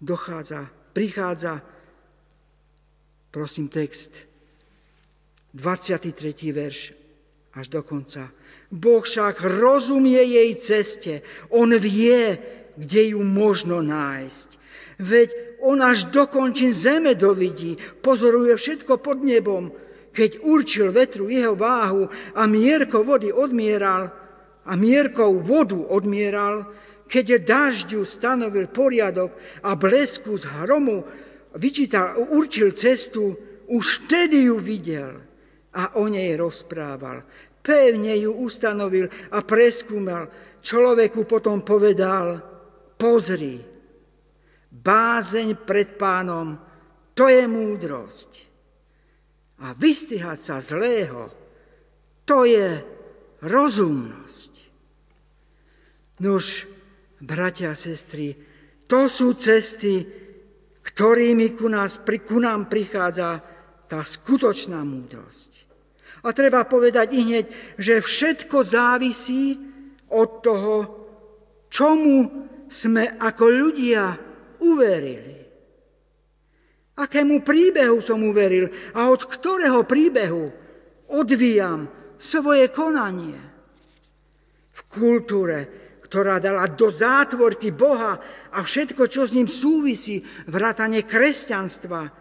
dochádza, 0.00 0.68
prichádza, 0.92 1.64
prosím 3.32 3.68
text, 3.68 4.12
23. 5.56 6.52
verš 6.52 7.03
až 7.54 7.66
do 7.70 7.82
konca. 7.82 8.30
Boh 8.70 9.02
však 9.02 9.46
rozumie 9.46 10.18
jej 10.18 10.50
ceste, 10.58 11.22
on 11.54 11.70
vie, 11.78 12.38
kde 12.74 13.14
ju 13.14 13.20
možno 13.22 13.78
nájsť. 13.82 14.48
Veď 14.98 15.28
on 15.62 15.82
až 15.82 16.10
dokončin 16.10 16.74
zeme 16.74 17.14
dovidí, 17.14 17.78
pozoruje 18.02 18.54
všetko 18.58 18.98
pod 18.98 19.22
nebom. 19.22 19.70
Keď 20.14 20.46
určil 20.46 20.94
vetru 20.94 21.26
jeho 21.26 21.58
váhu 21.58 22.06
a 22.38 22.46
mierko 22.46 23.02
vody 23.02 23.34
odmieral, 23.34 24.24
a 24.64 24.72
mierkou 24.80 25.44
vodu 25.44 25.76
odmieral, 25.76 26.64
keď 27.04 27.44
dažďu 27.44 28.00
stanovil 28.08 28.66
poriadok 28.72 29.36
a 29.60 29.76
blesku 29.76 30.40
z 30.40 30.48
hromu 30.48 31.04
vyčítal, 31.60 32.16
určil 32.32 32.72
cestu, 32.72 33.36
už 33.68 34.08
vtedy 34.08 34.48
ju 34.48 34.56
videl 34.56 35.20
a 35.74 35.98
o 35.98 36.06
nej 36.06 36.32
rozprával. 36.38 37.26
Pevne 37.64 38.14
ju 38.16 38.32
ustanovil 38.32 39.10
a 39.32 39.42
preskúmal. 39.42 40.28
Človeku 40.64 41.28
potom 41.28 41.60
povedal, 41.60 42.40
pozri, 42.96 43.60
bázeň 44.70 45.60
pred 45.66 45.98
pánom, 45.98 46.56
to 47.12 47.28
je 47.28 47.44
múdrosť. 47.44 48.30
A 49.64 49.72
vystihať 49.76 50.38
sa 50.40 50.56
zlého, 50.58 51.30
to 52.24 52.48
je 52.48 52.80
rozumnosť. 53.44 54.52
Nož, 56.24 56.64
bratia 57.20 57.72
a 57.72 57.78
sestry, 57.78 58.36
To 58.84 59.08
sú 59.08 59.32
cesty, 59.34 60.04
ktorými 60.84 61.56
ku, 61.56 61.72
nás, 61.72 61.96
ku 62.04 62.36
nám 62.36 62.68
prichádza 62.68 63.40
tá 63.88 64.04
skutočná 64.04 64.84
múdrosť. 64.84 65.53
A 66.24 66.32
treba 66.32 66.64
povedať 66.64 67.12
i 67.12 67.20
hneď, 67.20 67.44
že 67.76 68.00
všetko 68.00 68.64
závisí 68.64 69.60
od 70.08 70.40
toho, 70.40 70.76
čomu 71.68 72.48
sme 72.64 73.04
ako 73.20 73.44
ľudia 73.44 74.16
uverili. 74.64 75.36
Akému 76.94 77.42
príbehu 77.42 77.98
som 77.98 78.22
uveril 78.22 78.70
a 78.94 79.10
od 79.10 79.26
ktorého 79.26 79.82
príbehu 79.82 80.46
odvíjam 81.10 81.90
svoje 82.16 82.70
konanie. 82.70 83.36
V 84.74 84.80
kultúre, 84.88 85.58
ktorá 86.06 86.38
dala 86.38 86.70
do 86.70 86.94
zátvorky 86.94 87.74
Boha 87.74 88.16
a 88.54 88.58
všetko, 88.62 89.10
čo 89.10 89.26
s 89.26 89.34
ním 89.34 89.50
súvisí, 89.50 90.22
vrátanie 90.46 91.02
kresťanstva, 91.02 92.14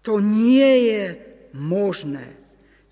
to 0.00 0.16
nie 0.18 0.88
je 0.88 1.04
možné. 1.52 2.45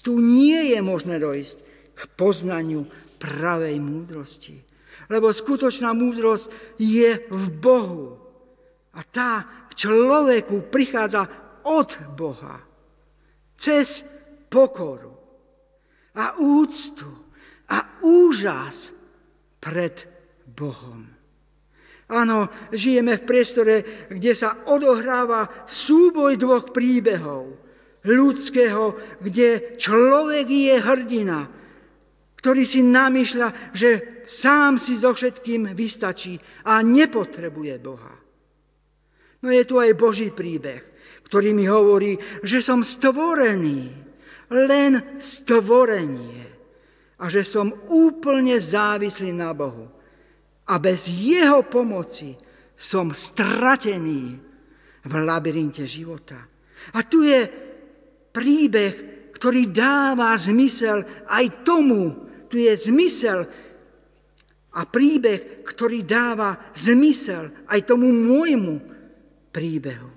Tu 0.05 0.12
nie 0.21 0.77
je 0.77 0.79
možné 0.85 1.17
dojsť 1.17 1.57
k 1.97 2.01
poznaniu 2.12 2.85
pravej 3.17 3.81
múdrosti. 3.81 4.61
Lebo 5.09 5.33
skutočná 5.33 5.97
múdrosť 5.97 6.77
je 6.77 7.25
v 7.25 7.45
Bohu. 7.49 8.21
A 8.95 9.01
tá 9.03 9.64
k 9.73 9.88
človeku 9.88 10.69
prichádza 10.69 11.25
od 11.64 11.97
Boha. 12.12 12.61
Cez 13.57 14.05
pokoru 14.53 15.17
a 16.14 16.37
úctu 16.38 17.09
a 17.73 17.99
úžas 18.05 18.93
pred 19.59 20.05
Bohom. 20.45 21.09
Áno, 22.05 22.53
žijeme 22.69 23.17
v 23.17 23.27
priestore, 23.27 23.75
kde 24.12 24.37
sa 24.37 24.69
odohráva 24.69 25.64
súboj 25.64 26.37
dvoch 26.37 26.69
príbehov. 26.71 27.63
Ľudského, 28.05 29.17
kde 29.25 29.81
človek 29.81 30.47
je 30.49 30.75
hrdina, 30.77 31.40
ktorý 32.37 32.62
si 32.69 32.85
namýšľa, 32.85 33.73
že 33.73 34.21
sám 34.29 34.77
si 34.77 35.01
so 35.01 35.17
všetkým 35.17 35.73
vystačí 35.73 36.37
a 36.69 36.85
nepotrebuje 36.85 37.75
Boha. 37.81 38.12
No 39.40 39.49
je 39.49 39.64
tu 39.64 39.81
aj 39.81 39.97
Boží 39.97 40.29
príbeh, 40.29 40.85
ktorý 41.29 41.57
mi 41.57 41.64
hovorí, 41.64 42.21
že 42.45 42.61
som 42.61 42.85
stvorený, 42.85 43.88
len 44.53 45.17
stvorenie 45.17 46.45
a 47.17 47.33
že 47.33 47.40
som 47.40 47.73
úplne 47.88 48.61
závislý 48.61 49.33
na 49.33 49.57
Bohu 49.57 49.88
a 50.69 50.75
bez 50.77 51.09
jeho 51.09 51.64
pomoci 51.64 52.37
som 52.77 53.12
stratený 53.12 54.37
v 55.05 55.12
labyrinte 55.25 55.85
života. 55.88 56.40
A 56.93 57.01
tu 57.05 57.25
je 57.25 57.63
príbeh, 58.35 58.94
ktorý 59.31 59.70
dáva 59.70 60.35
zmysel 60.35 61.07
aj 61.31 61.62
tomu, 61.62 62.27
tu 62.51 62.59
je 62.59 62.75
zmysel 62.75 63.47
a 64.75 64.83
príbeh, 64.83 65.62
ktorý 65.62 66.03
dáva 66.03 66.59
zmysel 66.75 67.55
aj 67.70 67.81
tomu 67.87 68.11
môjmu 68.11 68.83
príbehu. 69.55 70.11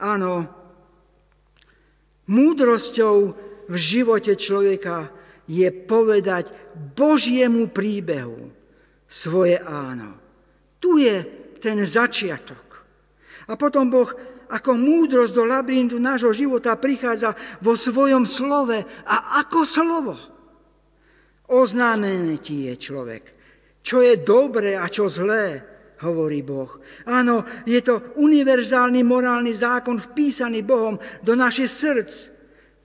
Áno, 0.00 0.48
múdrosťou 2.24 3.16
v 3.68 3.76
živote 3.76 4.32
človeka 4.32 5.12
je 5.44 5.68
povedať 5.68 6.48
Božiemu 6.96 7.68
príbehu, 7.68 8.48
svoje 9.08 9.60
áno. 9.60 10.16
Tu 10.78 11.04
je 11.04 11.24
ten 11.58 11.80
začiatok. 11.84 12.84
A 13.48 13.56
potom 13.56 13.88
Boh 13.88 14.12
ako 14.48 14.74
múdrosť 14.74 15.32
do 15.36 15.44
labyrintu 15.44 16.00
nášho 16.00 16.32
života 16.32 16.76
prichádza 16.80 17.36
vo 17.60 17.76
svojom 17.76 18.24
slove 18.24 18.80
a 19.04 19.44
ako 19.44 19.60
slovo. 19.68 20.14
Oznámené 21.48 22.40
ti 22.40 22.68
je 22.68 22.74
človek, 22.76 23.24
čo 23.80 24.04
je 24.04 24.20
dobré 24.20 24.76
a 24.76 24.84
čo 24.88 25.08
zlé, 25.08 25.64
hovorí 26.04 26.44
Boh. 26.44 26.68
Áno, 27.08 27.44
je 27.64 27.80
to 27.80 28.14
univerzálny 28.20 29.00
morálny 29.00 29.56
zákon 29.56 29.96
vpísaný 30.12 30.60
Bohom 30.62 31.00
do 31.24 31.32
našich 31.32 31.72
srdc. 31.72 32.12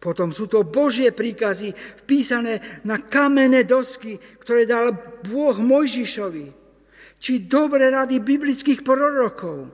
Potom 0.04 0.36
sú 0.36 0.52
to 0.52 0.68
Božie 0.68 1.16
príkazy 1.16 1.72
vpísané 2.04 2.84
na 2.84 3.00
kamenné 3.00 3.64
dosky, 3.64 4.20
ktoré 4.20 4.68
dal 4.68 4.92
Boh 5.24 5.56
Mojžišovi. 5.56 6.52
Či 7.24 7.48
dobré 7.48 7.88
rady 7.88 8.20
biblických 8.20 8.84
prorokov. 8.84 9.72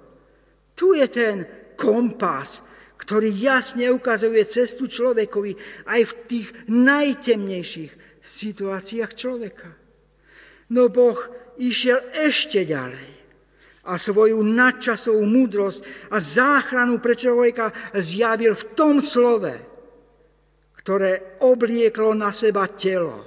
Tu 0.77 1.01
je 1.01 1.07
ten 1.09 1.35
kompas, 1.79 2.59
ktorý 2.99 3.31
jasne 3.31 3.87
ukazuje 3.95 4.43
cestu 4.43 4.91
človekovi 4.91 5.55
aj 5.87 6.01
v 6.03 6.13
tých 6.27 6.47
najtemnejších 6.67 8.19
situáciách 8.19 9.11
človeka. 9.15 9.71
No 10.75 10.91
Boh 10.91 11.17
išiel 11.55 12.03
ešte 12.11 12.67
ďalej 12.67 13.09
a 13.87 13.95
svoju 13.97 14.43
nadčasovú 14.43 15.23
múdrosť 15.23 16.11
a 16.13 16.21
záchranu 16.21 16.99
pre 16.99 17.15
človeka 17.15 17.71
zjavil 17.97 18.53
v 18.53 18.67
tom 18.77 19.01
slove, 19.01 19.55
ktoré 20.77 21.41
oblieklo 21.41 22.13
na 22.13 22.29
seba 22.29 22.67
telo 22.69 23.25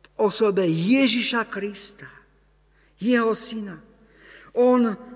v 0.00 0.06
osobe 0.22 0.64
Ježiša 0.64 1.50
Krista, 1.50 2.08
jeho 3.02 3.34
syna. 3.36 3.76
On 4.56 5.11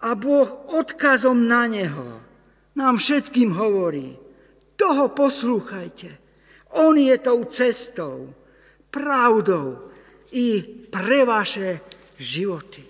a 0.00 0.16
Boh 0.16 0.48
odkazom 0.72 1.44
na 1.44 1.68
neho 1.68 2.20
nám 2.76 2.96
všetkým 2.96 3.52
hovorí, 3.52 4.16
toho 4.80 5.12
poslúchajte. 5.12 6.08
On 6.80 6.96
je 6.96 7.12
tou 7.20 7.44
cestou, 7.44 8.32
pravdou 8.88 9.92
i 10.32 10.62
pre 10.88 11.28
vaše 11.28 11.84
životy. 12.16 12.80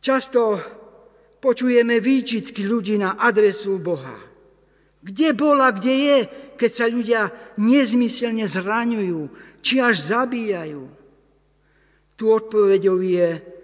Často 0.00 0.56
počujeme 1.42 1.98
výčitky 1.98 2.62
ľudí 2.64 2.96
na 2.96 3.18
adresu 3.18 3.76
Boha. 3.82 4.16
Kde 5.02 5.34
bola, 5.34 5.74
kde 5.74 5.94
je, 5.94 6.18
keď 6.56 6.70
sa 6.70 6.86
ľudia 6.86 7.22
nezmyselne 7.58 8.46
zraňujú, 8.46 9.20
či 9.60 9.82
až 9.82 10.14
zabíjajú? 10.14 10.86
Tu 12.16 12.24
odpovedou 12.24 13.02
je, 13.02 13.55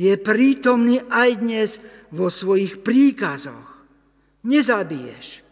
je 0.00 0.16
prítomný 0.16 1.04
aj 1.12 1.30
dnes 1.36 1.70
vo 2.08 2.32
svojich 2.32 2.80
príkazoch. 2.80 3.84
Nezabiješ, 4.48 5.44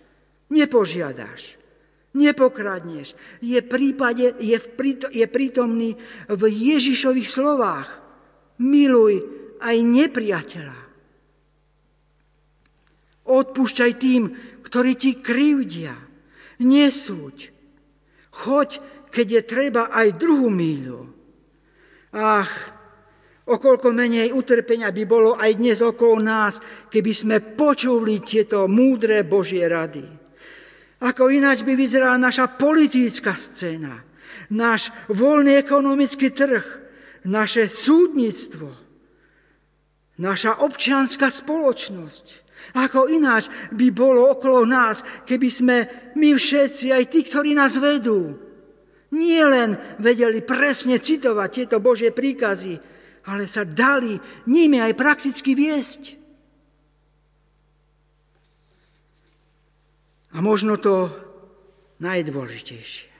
nepožiadaš, 0.49 1.61
nepokradneš. 2.16 3.12
Je, 3.44 3.61
prípade, 3.61 4.32
je, 4.40 4.57
v, 4.57 4.66
je 5.12 5.26
prítomný 5.28 6.01
v 6.32 6.42
Ježišových 6.49 7.28
slovách. 7.28 8.01
Miluj 8.57 9.20
aj 9.61 9.76
nepriateľa. 9.84 10.80
Odpúšťaj 13.28 13.92
tým, 14.01 14.32
ktorí 14.64 14.96
ti 14.96 15.20
krivdia. 15.20 15.92
Nesúď. 16.64 17.53
Choď, 18.32 18.80
keď 19.12 19.26
je 19.28 19.42
treba 19.44 19.82
aj 19.92 20.16
druhú 20.16 20.49
míľu. 20.49 21.05
Ach, 22.16 22.77
okolko 23.49 23.88
menej 23.90 24.30
utrpenia 24.36 24.92
by 24.92 25.05
bolo 25.09 25.34
aj 25.40 25.57
dnes 25.57 25.80
okolo 25.80 26.20
nás, 26.20 26.61
keby 26.92 27.12
sme 27.16 27.36
počuli 27.40 28.20
tieto 28.20 28.68
múdre 28.68 29.24
Božie 29.24 29.64
rady. 29.64 30.05
Ako 31.01 31.32
ináč 31.32 31.64
by 31.64 31.72
vyzerala 31.78 32.20
naša 32.20 32.59
politická 32.59 33.32
scéna, 33.32 34.03
náš 34.53 34.92
voľný 35.09 35.57
ekonomický 35.57 36.34
trh, 36.34 36.66
naše 37.24 37.70
súdnictvo, 37.70 38.68
naša 40.18 40.61
občianská 40.61 41.30
spoločnosť. 41.30 42.26
Ako 42.74 43.09
ináč 43.09 43.49
by 43.72 43.88
bolo 43.94 44.28
okolo 44.34 44.66
nás, 44.68 45.01
keby 45.24 45.49
sme 45.49 45.76
my 46.18 46.34
všetci, 46.36 46.92
aj 46.92 47.05
tí, 47.09 47.24
ktorí 47.24 47.55
nás 47.57 47.78
vedú, 47.78 48.34
nie 49.14 49.40
len 49.40 49.78
vedeli 49.96 50.44
presne 50.44 51.01
citovať 51.01 51.49
tieto 51.49 51.76
Božie 51.80 52.12
príkazy, 52.12 52.76
ale 53.28 53.44
sa 53.44 53.68
dali 53.68 54.16
nimi 54.48 54.80
aj 54.80 54.96
prakticky 54.96 55.52
viesť. 55.52 56.16
A 60.32 60.40
možno 60.40 60.80
to 60.80 61.12
najdôležitejšie. 62.00 63.12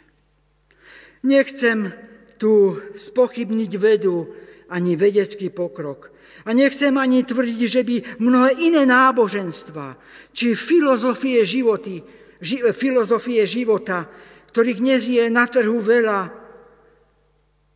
Nechcem 1.29 1.93
tu 2.41 2.79
spochybniť 2.97 3.73
vedu 3.77 4.33
ani 4.73 4.97
vedecký 4.97 5.53
pokrok, 5.53 6.09
a 6.49 6.57
nechcem 6.57 6.95
ani 6.97 7.29
tvrdiť, 7.29 7.61
že 7.69 7.83
by 7.85 7.97
mnohé 8.25 8.57
iné 8.65 8.89
náboženstva, 8.89 10.01
či 10.33 10.55
filozofie, 10.55 11.45
životy, 11.45 12.01
ži, 12.41 12.63
filozofie 12.73 13.45
života, 13.45 14.07
ktorých 14.49 14.79
dnes 14.81 15.03
je 15.05 15.29
na 15.29 15.45
trhu 15.45 15.77
veľa, 15.83 16.21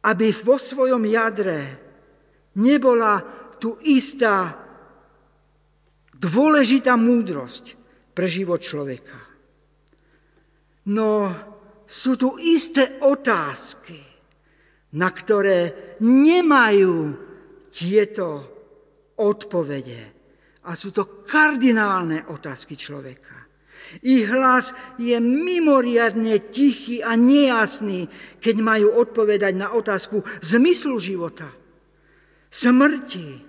aby 0.09 0.27
vo 0.33 0.57
svojom 0.57 1.05
jadre 1.05 1.82
Nebola 2.59 3.21
tu 3.57 3.81
istá 3.87 4.53
dôležitá 6.13 6.95
múdrosť 6.95 7.79
pre 8.13 8.29
život 8.29 8.61
človeka. 8.61 9.19
No 10.93 11.33
sú 11.87 12.19
tu 12.19 12.37
isté 12.39 12.99
otázky, 13.03 14.01
na 14.97 15.09
ktoré 15.09 15.95
nemajú 16.03 17.15
tieto 17.73 18.29
odpovede. 19.17 20.03
A 20.63 20.79
sú 20.79 20.95
to 20.95 21.25
kardinálne 21.27 22.29
otázky 22.31 22.79
človeka. 22.79 23.43
Ich 24.01 24.25
hlas 24.31 24.73
je 24.97 25.19
mimoriadne 25.19 26.39
tichý 26.49 27.03
a 27.03 27.19
nejasný, 27.19 28.07
keď 28.39 28.57
majú 28.63 28.89
odpovedať 28.95 29.53
na 29.59 29.75
otázku 29.75 30.23
zmyslu 30.41 30.97
života, 31.03 31.51
smrti, 32.53 33.41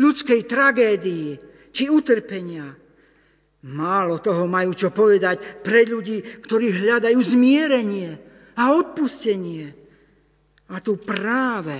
ľudskej 0.00 0.40
tragédii 0.48 1.28
či 1.68 1.92
utrpenia. 1.92 2.72
Málo 3.62 4.18
toho 4.18 4.48
majú 4.48 4.74
čo 4.74 4.90
povedať 4.90 5.62
pre 5.62 5.86
ľudí, 5.86 6.42
ktorí 6.42 6.72
hľadajú 6.72 7.20
zmierenie 7.20 8.10
a 8.58 8.74
odpustenie. 8.74 9.70
A 10.72 10.80
tu 10.80 10.96
práve 10.98 11.76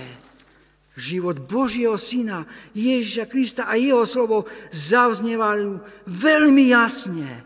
život 0.93 1.41
Božieho 1.43 1.97
Syna, 1.97 2.45
Ježiša 2.77 3.25
Krista 3.25 3.63
a 3.65 3.75
jeho 3.75 4.05
slovo 4.05 4.45
zavznevajú 4.69 5.81
veľmi 6.05 6.69
jasne 6.69 7.43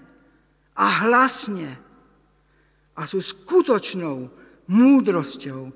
a 0.76 0.86
hlasne 1.08 1.72
a 2.94 3.02
sú 3.08 3.24
skutočnou 3.24 4.30
múdrosťou 4.68 5.72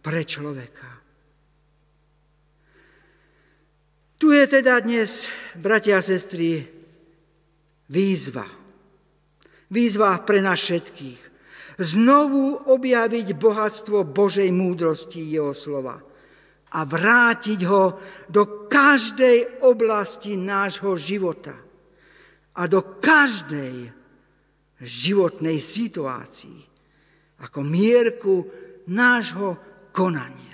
pre 0.00 0.22
človeka. 0.22 0.95
Tu 4.16 4.32
je 4.32 4.48
teda 4.48 4.80
dnes, 4.80 5.28
bratia 5.52 6.00
a 6.00 6.04
sestry, 6.04 6.64
výzva. 7.92 8.48
Výzva 9.68 10.16
pre 10.24 10.40
nás 10.40 10.56
všetkých. 10.56 11.20
Znovu 11.76 12.56
objaviť 12.64 13.36
bohatstvo 13.36 14.08
Božej 14.08 14.48
múdrosti 14.48 15.20
jeho 15.20 15.52
slova 15.52 16.00
a 16.72 16.80
vrátiť 16.88 17.60
ho 17.68 17.84
do 18.32 18.64
každej 18.72 19.60
oblasti 19.68 20.40
nášho 20.40 20.96
života 20.96 21.52
a 22.56 22.64
do 22.64 22.96
každej 22.96 23.92
životnej 24.80 25.60
situácii, 25.60 26.60
ako 27.44 27.58
mierku 27.60 28.48
nášho 28.88 29.60
konania. 29.92 30.45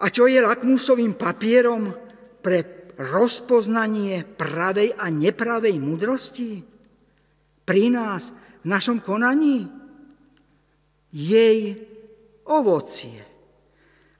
A 0.00 0.08
čo 0.08 0.24
je 0.24 0.40
lakmusovým 0.40 1.12
papierom 1.12 1.92
pre 2.40 2.88
rozpoznanie 2.96 4.24
pravej 4.24 4.96
a 4.96 5.12
nepravej 5.12 5.76
múdrosti 5.76 6.64
pri 7.64 7.84
nás, 7.92 8.32
v 8.60 8.66
našom 8.68 9.00
konaní? 9.00 9.68
Jej 11.12 11.80
ovocie. 12.48 13.20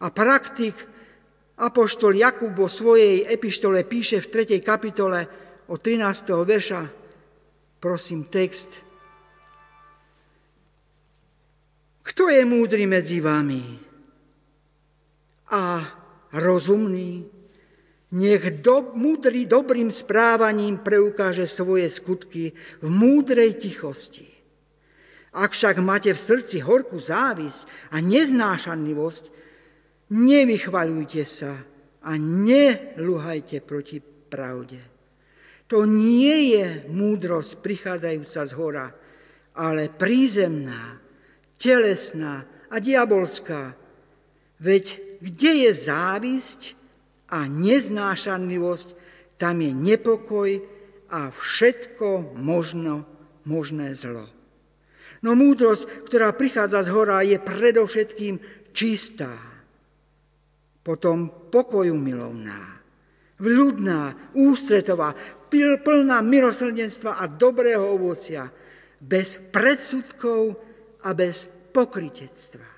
A 0.00 0.06
praktik 0.08 0.76
Apoštol 1.60 2.16
Jakub 2.16 2.56
vo 2.56 2.68
svojej 2.68 3.28
epištole 3.28 3.84
píše 3.84 4.24
v 4.24 4.30
3. 4.32 4.64
kapitole 4.64 5.28
od 5.68 5.76
13. 5.76 6.32
verša, 6.32 6.80
prosím, 7.76 8.32
text. 8.32 8.72
Kto 12.00 12.32
je 12.32 12.42
múdry 12.48 12.88
medzi 12.88 13.20
vami 13.20 13.89
a 15.50 15.84
rozumný? 16.32 17.26
Nech 18.10 18.62
do, 18.62 18.90
múdry 18.94 19.46
dobrým 19.46 19.94
správaním 19.94 20.82
preukáže 20.82 21.46
svoje 21.46 21.86
skutky 21.86 22.50
v 22.82 22.88
múdrej 22.90 23.54
tichosti. 23.62 24.26
Ak 25.30 25.54
však 25.54 25.78
máte 25.78 26.10
v 26.10 26.18
srdci 26.18 26.58
horkú 26.58 26.98
závisť 26.98 27.94
a 27.94 28.02
neznášanlivosť, 28.02 29.24
nevychvaľujte 30.10 31.22
sa 31.22 31.54
a 32.02 32.12
neluhajte 32.18 33.62
proti 33.62 34.02
pravde. 34.02 34.82
To 35.70 35.86
nie 35.86 36.58
je 36.58 36.90
múdrosť 36.90 37.62
prichádzajúca 37.62 38.40
z 38.42 38.52
hora, 38.58 38.90
ale 39.54 39.86
prízemná, 39.86 40.98
telesná 41.62 42.42
a 42.66 42.76
diabolská. 42.82 43.78
Veď 44.58 45.09
kde 45.20 45.68
je 45.68 45.70
závisť 45.72 46.74
a 47.30 47.46
neznášanlivosť, 47.46 48.88
tam 49.40 49.60
je 49.60 49.72
nepokoj 49.72 50.50
a 51.12 51.30
všetko 51.32 52.36
možno, 52.36 53.04
možné 53.44 53.96
zlo. 53.96 54.28
No 55.20 55.36
múdrosť, 55.36 56.08
ktorá 56.08 56.32
prichádza 56.32 56.88
z 56.88 56.92
hora, 56.92 57.20
je 57.20 57.36
predovšetkým 57.36 58.40
čistá, 58.72 59.36
potom 60.80 61.28
pokoju 61.52 61.92
milovná, 61.92 62.80
vľudná, 63.36 64.32
ústretová, 64.32 65.12
plná 65.50 66.18
milosrdenstva 66.24 67.20
a 67.20 67.28
dobrého 67.28 67.84
ovocia, 67.84 68.48
bez 69.00 69.36
predsudkov 69.50 70.56
a 71.04 71.10
bez 71.12 71.48
pokritectva. 71.74 72.69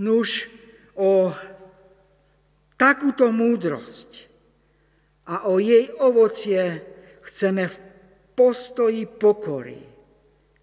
Nuž 0.00 0.48
o 0.96 1.28
takúto 2.80 3.28
múdrosť 3.28 4.32
a 5.28 5.52
o 5.52 5.60
jej 5.60 5.92
ovocie 6.00 6.80
chceme 7.28 7.68
v 7.68 7.76
postoji 8.32 9.04
pokory, 9.04 9.76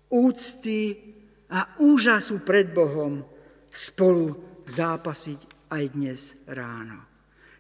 úcty 0.09 0.97
a 1.53 1.77
úžasu 1.77 2.41
pred 2.41 2.73
Bohom 2.73 3.21
spolu 3.69 4.33
zápasiť 4.65 5.69
aj 5.69 5.83
dnes 5.93 6.33
ráno. 6.49 7.05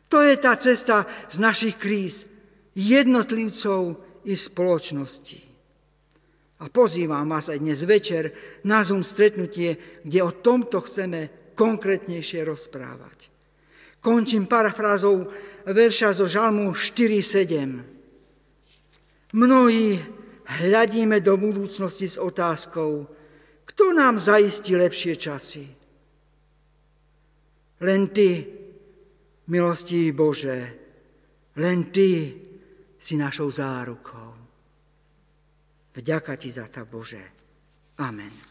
To 0.09 0.25
je 0.25 0.33
tá 0.41 0.57
cesta 0.57 1.05
z 1.29 1.37
našich 1.37 1.77
kríz, 1.77 2.25
jednotlivcov 2.73 4.01
i 4.25 4.33
spoločnosti. 4.33 5.39
A 6.57 6.73
pozývam 6.73 7.29
vás 7.29 7.53
aj 7.53 7.61
dnes 7.61 7.85
večer 7.85 8.33
na 8.65 8.81
Zoom 8.81 9.05
stretnutie, 9.05 10.01
kde 10.01 10.19
o 10.25 10.33
tomto 10.33 10.81
chceme 10.81 11.36
konkrétnejšie 11.57 12.45
rozprávať. 12.45 13.33
Končím 13.97 14.45
parafrázou 14.45 15.33
verša 15.65 16.13
zo 16.13 16.29
Žalmu 16.29 16.77
4.7. 16.77 19.33
Mnohí 19.33 19.97
hľadíme 20.47 21.19
do 21.19 21.35
budúcnosti 21.35 22.07
s 22.07 22.21
otázkou, 22.21 23.09
kto 23.67 23.91
nám 23.91 24.21
zaistí 24.21 24.77
lepšie 24.77 25.17
časy. 25.17 25.65
Len 27.83 28.07
ty, 28.13 28.57
Milostí 29.47 30.11
Bože, 30.11 30.73
len 31.57 31.91
Ty 31.91 32.33
si 32.97 33.17
našou 33.17 33.51
zárukou. 33.51 34.33
Vďaka 35.93 36.35
Ti 36.37 36.49
za 36.51 36.67
to, 36.69 36.85
Bože. 36.85 37.21
Amen. 37.97 38.46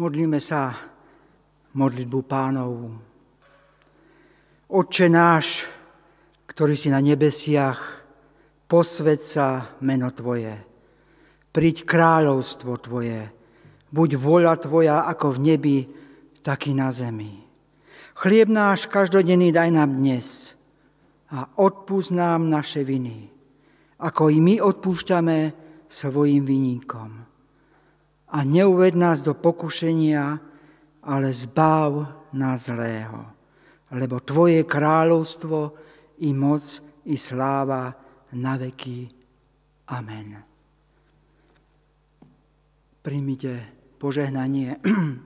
Modlíme 0.00 0.40
sa 0.40 0.72
modlitbu 1.76 2.20
pánovú. 2.24 2.88
Otče 4.72 5.12
náš, 5.12 5.68
ktorý 6.48 6.72
si 6.72 6.88
na 6.88 7.04
nebesiach, 7.04 8.00
posved 8.64 9.20
sa 9.20 9.76
meno 9.84 10.08
Tvoje. 10.08 10.56
Príď 11.52 11.84
kráľovstvo 11.84 12.80
Tvoje. 12.80 13.28
Buď 13.92 14.16
voľa 14.16 14.56
Tvoja 14.64 15.04
ako 15.04 15.36
v 15.36 15.52
nebi, 15.52 15.78
tak 16.40 16.64
i 16.64 16.72
na 16.72 16.88
zemi. 16.96 17.36
Chlieb 18.16 18.48
náš 18.48 18.88
každodenný 18.88 19.52
daj 19.52 19.68
nám 19.68 20.00
dnes 20.00 20.56
a 21.28 21.44
odpúsť 21.60 22.16
nám 22.16 22.48
naše 22.48 22.88
viny, 22.88 23.28
ako 24.00 24.32
i 24.32 24.40
my 24.40 24.64
odpúšťame 24.64 25.38
svojim 25.92 26.40
viníkom 26.48 27.29
a 28.30 28.46
neuved 28.46 28.94
nás 28.94 29.26
do 29.26 29.34
pokušenia, 29.34 30.38
ale 31.02 31.28
zbav 31.34 32.06
nás 32.30 32.70
zlého. 32.70 33.26
Lebo 33.90 34.22
Tvoje 34.22 34.62
kráľovstvo 34.62 35.74
i 36.22 36.30
moc 36.30 36.62
i 37.10 37.18
sláva 37.18 37.90
na 38.38 38.54
veky. 38.54 39.10
Amen. 39.90 40.38
Príjmite 43.02 43.66
požehnanie. 43.98 44.78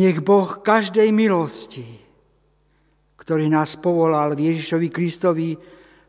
Nech 0.00 0.18
Boh 0.24 0.64
každej 0.64 1.12
milosti, 1.12 1.84
ktorý 3.20 3.52
nás 3.52 3.76
povolal 3.76 4.32
v 4.32 4.52
Ježišovi 4.52 4.88
Kristovi, 4.88 5.56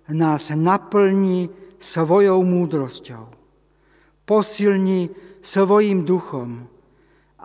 nás 0.07 0.55
naplní 0.55 1.51
svojou 1.76 2.39
múdrosťou 2.47 3.37
posilni 4.28 5.08
svojim 5.40 6.04
duchom, 6.04 6.68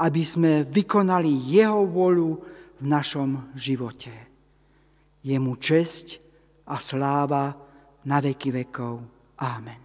aby 0.02 0.22
sme 0.26 0.66
vykonali 0.66 1.30
jeho 1.54 1.86
volu 1.86 2.42
v 2.82 2.84
našom 2.84 3.54
živote. 3.54 4.10
Je 5.22 5.38
mu 5.38 5.54
česť 5.54 6.18
a 6.66 6.82
sláva 6.82 7.54
na 8.02 8.18
veky 8.18 8.50
vekov. 8.50 8.98
Amen. 9.38 9.81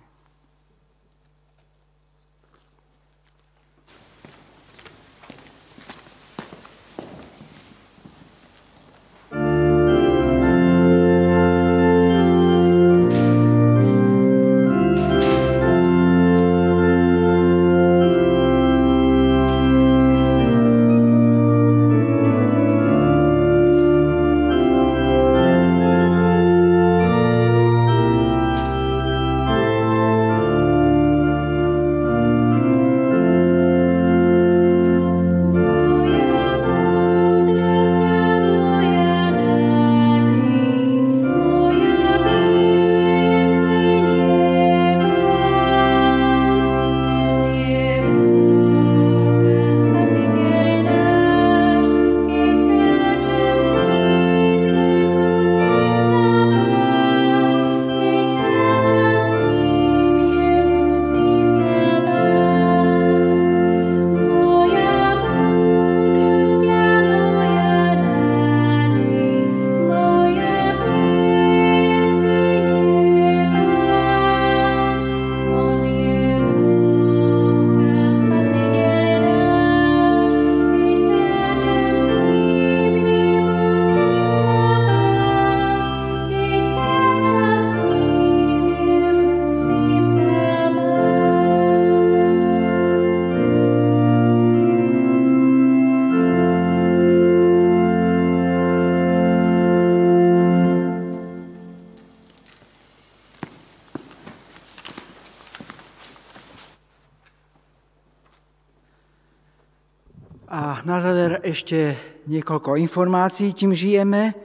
Ešte 111.47 111.95
niekoľko 112.27 112.75
informácií, 112.75 113.55
tým 113.55 113.71
žijeme, 113.71 114.35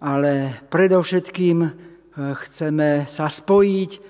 ale 0.00 0.64
predovšetkým 0.72 1.56
eh, 1.60 1.70
chceme 2.16 3.04
sa 3.04 3.28
spojiť 3.28 3.90
eh, 3.92 4.00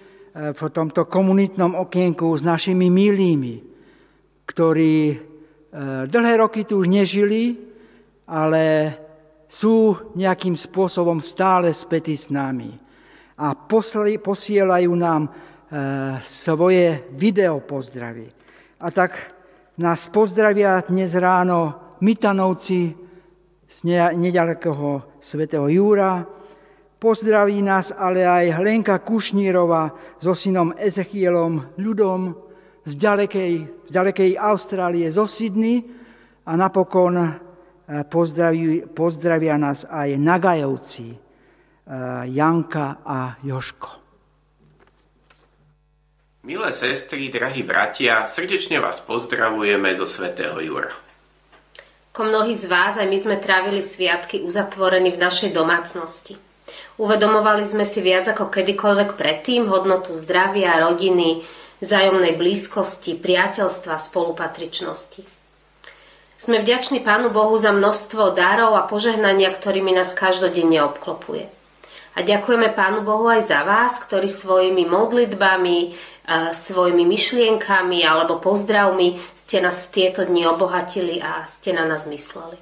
v 0.54 0.60
tomto 0.70 1.10
komunitnom 1.10 1.74
okienku 1.74 2.30
s 2.38 2.46
našimi 2.46 2.86
milými, 2.86 3.58
ktorí 4.46 4.94
eh, 5.10 5.18
dlhé 6.06 6.34
roky 6.38 6.62
tu 6.62 6.78
už 6.78 6.86
nežili, 6.86 7.58
ale 8.30 8.94
sú 9.50 10.14
nejakým 10.14 10.54
spôsobom 10.54 11.18
stále 11.18 11.74
spätí 11.74 12.14
s 12.14 12.30
nami 12.32 12.72
a 13.36 13.52
posielajú 13.52 14.92
nám 14.96 15.28
svoje 16.24 17.04
video 17.16 17.60
pozdravy. 17.64 18.28
A 18.80 18.88
tak 18.92 19.16
nás 19.76 20.08
pozdravia 20.08 20.80
dnes 20.84 21.12
ráno 21.16 21.91
Mitanovci 22.02 22.90
z 23.62 23.78
nedalekého 24.18 25.22
svätého 25.22 25.70
Júra. 25.70 26.26
Pozdraví 26.98 27.62
nás 27.62 27.94
ale 27.94 28.26
aj 28.26 28.58
Hlenka 28.58 28.98
Kušnírova 29.06 30.18
so 30.18 30.34
synom 30.34 30.74
Ezechielom 30.74 31.78
ľudom 31.78 32.34
z 32.82 32.92
ďalekej, 32.98 33.52
z 33.86 33.90
ďalekej 33.90 34.30
Austrálie, 34.34 35.06
zo 35.14 35.30
Sydney 35.30 35.78
a 36.42 36.52
napokon 36.58 37.14
eh, 37.22 37.30
pozdraví, 38.06 38.90
pozdravia 38.90 39.54
nás 39.54 39.86
aj 39.86 40.18
Nagajovci, 40.18 41.06
eh, 41.14 41.18
Janka 42.34 43.02
a 43.06 43.38
Joško. 43.46 44.02
Milé 46.42 46.74
sestry, 46.74 47.30
drahí 47.30 47.62
bratia, 47.62 48.26
srdečne 48.26 48.82
vás 48.82 48.98
pozdravujeme 48.98 49.94
zo 49.94 50.10
svätého 50.10 50.58
Jura. 50.58 51.11
Ko 52.12 52.28
mnohí 52.28 52.52
z 52.52 52.68
vás 52.68 53.00
aj 53.00 53.08
my 53.08 53.16
sme 53.16 53.36
trávili 53.40 53.80
sviatky 53.80 54.44
uzatvorení 54.44 55.16
v 55.16 55.22
našej 55.24 55.56
domácnosti. 55.56 56.36
Uvedomovali 57.00 57.64
sme 57.64 57.88
si 57.88 58.04
viac 58.04 58.28
ako 58.28 58.52
kedykoľvek 58.52 59.16
predtým 59.16 59.64
hodnotu 59.64 60.12
zdravia, 60.12 60.76
rodiny, 60.76 61.40
vzájomnej 61.80 62.36
blízkosti, 62.36 63.16
priateľstva, 63.16 63.96
spolupatričnosti. 63.96 65.24
Sme 66.36 66.60
vďační 66.60 67.00
Pánu 67.00 67.32
Bohu 67.32 67.56
za 67.56 67.72
množstvo 67.72 68.36
darov 68.36 68.76
a 68.76 68.84
požehnania, 68.84 69.48
ktorými 69.48 69.96
nás 69.96 70.12
každodenne 70.12 70.84
obklopuje. 70.84 71.48
A 72.12 72.20
ďakujeme 72.20 72.76
Pánu 72.76 73.08
Bohu 73.08 73.24
aj 73.24 73.48
za 73.48 73.64
vás, 73.64 73.96
ktorí 73.96 74.28
svojimi 74.28 74.84
modlitbami, 74.84 75.96
svojimi 76.52 77.08
myšlienkami 77.08 78.04
alebo 78.04 78.36
pozdravmi 78.36 79.16
ste 79.52 79.60
nás 79.60 79.84
v 79.84 79.92
tieto 79.92 80.24
dni 80.24 80.48
obohatili 80.48 81.20
a 81.20 81.44
ste 81.44 81.76
na 81.76 81.84
nás 81.84 82.08
mysleli. 82.08 82.56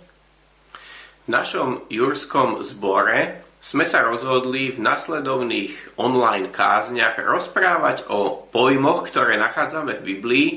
V 1.22 1.28
našom 1.30 1.86
jurskom 1.86 2.66
zbore 2.66 3.46
sme 3.62 3.86
sa 3.86 4.02
rozhodli 4.02 4.74
v 4.74 4.82
nasledovných 4.82 6.02
online 6.02 6.50
kázniach 6.50 7.14
rozprávať 7.22 8.10
o 8.10 8.42
pojmoch, 8.50 9.06
ktoré 9.06 9.38
nachádzame 9.38 10.02
v 10.02 10.06
Biblii 10.18 10.48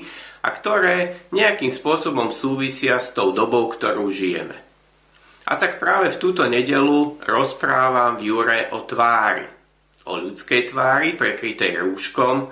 a 0.42 0.50
ktoré 0.50 1.30
nejakým 1.30 1.70
spôsobom 1.70 2.34
súvisia 2.34 2.98
s 2.98 3.14
tou 3.14 3.30
dobou, 3.30 3.70
ktorú 3.70 4.10
žijeme. 4.10 4.58
A 5.46 5.54
tak 5.62 5.78
práve 5.78 6.10
v 6.10 6.18
túto 6.18 6.50
nedelu 6.50 7.22
rozprávam 7.30 8.18
v 8.18 8.34
Jure 8.34 8.74
o 8.74 8.82
tvári. 8.90 9.46
O 10.10 10.18
ľudskej 10.18 10.74
tvári, 10.74 11.14
prekrytej 11.14 11.78
rúškom 11.78 12.50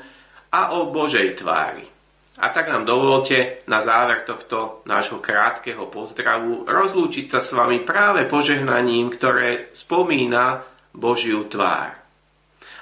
a 0.54 0.78
o 0.78 0.94
Božej 0.94 1.42
tvári, 1.42 1.90
A 2.38 2.54
tak 2.54 2.70
nám 2.70 2.86
dovolte 2.86 3.51
na 3.68 3.82
záver 3.82 4.24
tohto 4.26 4.82
nášho 4.86 5.20
krátkeho 5.20 5.90
pozdravu 5.90 6.66
rozlúčiť 6.66 7.26
sa 7.30 7.40
s 7.42 7.54
vami 7.54 7.82
práve 7.82 8.26
požehnaním, 8.26 9.14
ktoré 9.14 9.74
spomína 9.74 10.64
Božiu 10.94 11.46
tvár. 11.48 11.98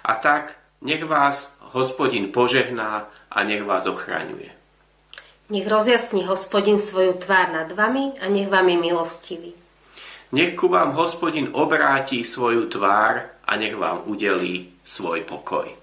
A 0.04 0.12
tak 0.18 0.56
nech 0.82 1.04
vás 1.04 1.52
hospodin 1.76 2.32
požehná 2.32 3.08
a 3.32 3.38
nech 3.44 3.64
vás 3.64 3.86
ochraňuje. 3.86 4.50
Nech 5.50 5.66
rozjasní 5.66 6.30
hospodin 6.30 6.78
svoju 6.78 7.14
tvár 7.18 7.50
nad 7.50 7.70
vami 7.74 8.14
a 8.22 8.30
nech 8.30 8.50
vám 8.50 8.70
je 8.70 8.78
milostivý. 8.78 9.52
Nech 10.30 10.54
ku 10.54 10.70
vám 10.70 10.94
hospodin 10.94 11.50
obráti 11.58 12.22
svoju 12.22 12.70
tvár 12.70 13.42
a 13.50 13.52
nech 13.58 13.74
vám 13.74 14.06
udelí 14.06 14.78
svoj 14.86 15.26
pokoj. 15.26 15.79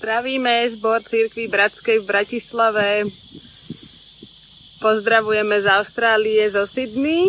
Zdravíme 0.00 0.64
zbor 0.72 1.04
Církvy 1.04 1.52
Bratskej 1.52 2.00
v 2.00 2.08
Bratislave. 2.08 3.04
Pozdravujeme 4.80 5.60
z 5.60 5.68
Austrálie, 5.76 6.40
zo 6.48 6.64
Sydney. 6.64 7.28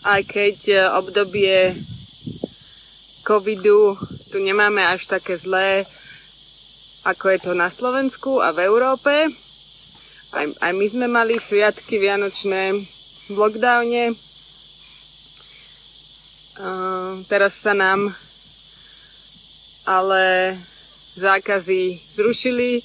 Aj 0.00 0.24
keď 0.24 0.56
e, 0.72 0.76
obdobie 0.88 1.76
covidu 3.28 4.00
tu 4.32 4.40
nemáme 4.40 4.80
až 4.88 5.04
také 5.04 5.36
zlé, 5.36 5.84
ako 7.04 7.28
je 7.28 7.38
to 7.44 7.52
na 7.52 7.68
Slovensku 7.68 8.40
a 8.40 8.56
v 8.56 8.72
Európe. 8.72 9.12
Aj, 10.32 10.48
aj 10.48 10.72
my 10.72 10.86
sme 10.88 11.12
mali 11.12 11.36
sviatky 11.36 12.00
vianočné 12.00 12.88
v 13.28 13.36
lockdowne 13.36 14.16
teraz 17.30 17.54
sa 17.62 17.70
nám 17.70 18.10
ale 19.86 20.54
zákazy 21.16 21.96
zrušili, 22.18 22.84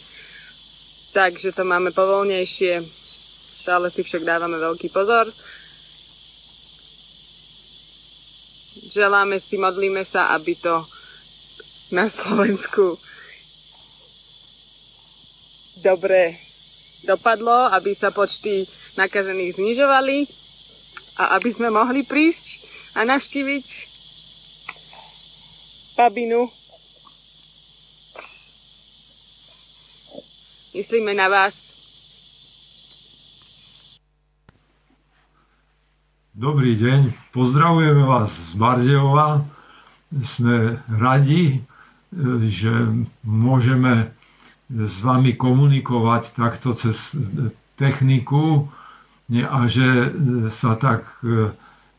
takže 1.11 1.51
to 1.51 1.67
máme 1.67 1.91
povolnejšie. 1.91 2.79
Stále 3.63 3.91
si 3.91 4.03
však 4.03 4.23
dávame 4.23 4.55
veľký 4.61 4.87
pozor. 4.93 5.27
Želáme 8.93 9.41
si, 9.41 9.57
modlíme 9.57 10.05
sa, 10.05 10.31
aby 10.37 10.55
to 10.55 10.85
na 11.93 12.09
Slovensku 12.09 12.97
dobre 15.83 16.39
dopadlo, 17.03 17.67
aby 17.75 17.91
sa 17.91 18.15
počty 18.15 18.63
nakazených 18.95 19.59
znižovali 19.59 20.17
a 21.19 21.35
aby 21.35 21.49
sme 21.51 21.69
mohli 21.69 22.07
prísť 22.07 22.62
a 22.93 22.99
navštíviť 23.01 23.67
Babinu. 25.97 26.49
Myslíme 30.73 31.13
na 31.13 31.29
vás. 31.29 31.53
Dobrý 36.33 36.73
deň, 36.73 37.13
pozdravujeme 37.29 38.03
vás 38.09 38.53
z 38.53 38.53
Bardejova. 38.57 39.45
Sme 40.25 40.81
radi, 40.89 41.61
že 42.49 42.73
môžeme 43.21 44.09
s 44.69 44.97
vami 45.05 45.37
komunikovať 45.37 46.33
takto 46.33 46.73
cez 46.73 47.13
techniku 47.77 48.69
a 49.29 49.69
že 49.69 50.09
sa 50.49 50.73
tak 50.73 51.05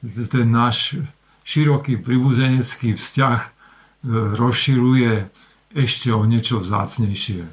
ten 0.04 0.48
náš 0.52 1.00
široký 1.44 2.00
pribuzenecký 2.00 2.96
vzťah 2.96 3.40
e, 3.40 3.50
rozširuje 4.36 5.12
ešte 5.72 6.08
o 6.12 6.24
niečo 6.24 6.60
vzácnejšie. 6.60 7.44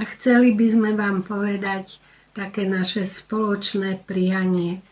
A 0.00 0.02
chceli 0.16 0.56
by 0.56 0.66
sme 0.68 0.90
vám 0.96 1.20
povedať 1.24 2.00
také 2.32 2.64
naše 2.64 3.04
spoločné 3.04 4.00
prianie 4.04 4.80
e, 4.80 4.82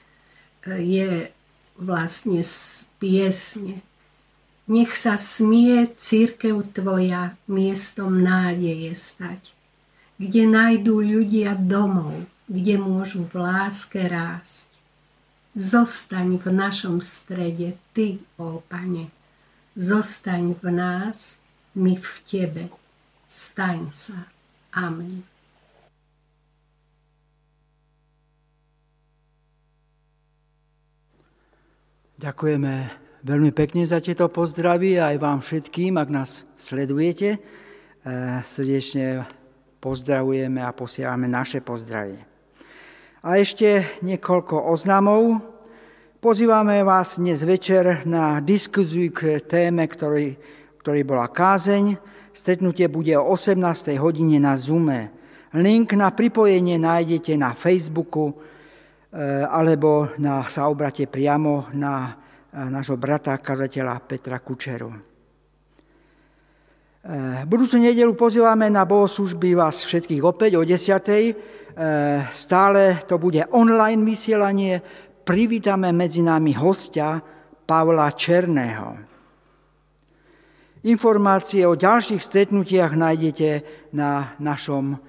je 0.77 1.11
vlastne 1.81 2.45
z 2.45 2.85
piesne. 3.01 3.81
Nech 4.71 4.93
sa 4.95 5.19
smie 5.19 5.89
církev 5.99 6.63
tvoja 6.71 7.35
miestom 7.51 8.23
nádeje 8.23 8.95
stať, 8.95 9.57
kde 10.21 10.47
nájdú 10.47 11.03
ľudia 11.03 11.59
domov, 11.59 12.15
kde 12.47 12.79
môžu 12.79 13.27
v 13.27 13.35
láske 13.41 14.07
rásť 14.07 14.70
Zostaň 15.51 16.39
v 16.39 16.47
našom 16.55 17.03
strede, 17.03 17.75
Ty, 17.91 18.23
ó 18.39 18.63
Pane. 18.71 19.11
Zostaň 19.75 20.55
v 20.55 20.65
nás, 20.71 21.43
my 21.75 21.99
v 21.99 22.09
Tebe. 22.23 22.65
Staň 23.27 23.91
sa. 23.91 24.31
Amen. 24.71 25.27
Ďakujeme 32.21 32.73
veľmi 33.25 33.51
pekne 33.57 33.83
za 33.83 33.97
tieto 33.97 34.29
pozdravy 34.29 35.01
aj 35.01 35.17
vám 35.17 35.41
všetkým, 35.41 35.97
ak 35.97 36.09
nás 36.13 36.45
sledujete. 36.55 37.41
Eh, 37.41 38.39
srdečne 38.45 39.25
pozdravujeme 39.81 40.61
a 40.61 40.71
posielame 40.77 41.27
naše 41.27 41.65
pozdravy. 41.65 42.30
A 43.21 43.37
ešte 43.37 44.01
niekoľko 44.01 44.73
oznamov. 44.73 45.45
Pozývame 46.25 46.81
vás 46.81 47.21
dnes 47.21 47.45
večer 47.45 48.09
na 48.09 48.41
diskuziu 48.41 49.13
k 49.13 49.45
téme, 49.45 49.85
ktorý, 49.85 50.41
ktorý 50.81 51.01
bola 51.05 51.29
kázeň. 51.29 52.01
Stretnutie 52.33 52.89
bude 52.89 53.13
o 53.21 53.37
18. 53.37 53.61
hodine 54.01 54.41
na 54.41 54.57
Zoome. 54.57 55.13
Link 55.53 55.93
na 56.01 56.09
pripojenie 56.17 56.81
nájdete 56.81 57.37
na 57.37 57.53
Facebooku 57.53 58.33
eh, 58.33 59.45
alebo 59.45 60.17
na, 60.17 60.49
sa 60.49 60.73
obrate 60.73 61.05
priamo 61.05 61.69
na 61.77 62.17
eh, 62.17 62.73
nášho 62.73 62.97
brata, 62.97 63.37
kazateľa 63.37 64.01
Petra 64.01 64.41
Kučeru. 64.41 65.10
Eh, 67.01 67.49
budúcu 67.49 67.81
nedelu 67.81 68.13
pozývame 68.13 68.69
na 68.69 68.85
bohoslužby 68.85 69.57
vás 69.57 69.81
všetkých 69.89 70.21
opäť 70.21 70.61
o 70.61 70.63
10. 70.69 71.01
Eh, 71.09 71.33
stále 72.29 73.01
to 73.09 73.17
bude 73.17 73.41
online 73.57 74.05
vysielanie. 74.05 74.85
Privítame 75.25 75.97
medzi 75.97 76.21
nami 76.21 76.53
hostia 76.53 77.25
Pavla 77.65 78.13
Černého. 78.13 79.01
Informácie 80.85 81.65
o 81.65 81.73
ďalších 81.73 82.21
stretnutiach 82.21 82.93
nájdete 82.93 83.65
na 83.97 84.37
našom 84.37 84.93
eh, 84.93 85.01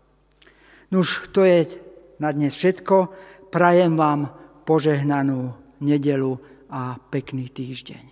Nuž, 0.89 1.28
to 1.32 1.45
je 1.45 1.68
na 2.16 2.32
dnes 2.32 2.57
všetko. 2.57 3.12
Prajem 3.53 3.97
vám 3.97 4.32
požehnanú 4.64 5.53
nedelu 5.84 6.41
a 6.72 6.97
pekný 6.97 7.53
týždeň. 7.53 8.08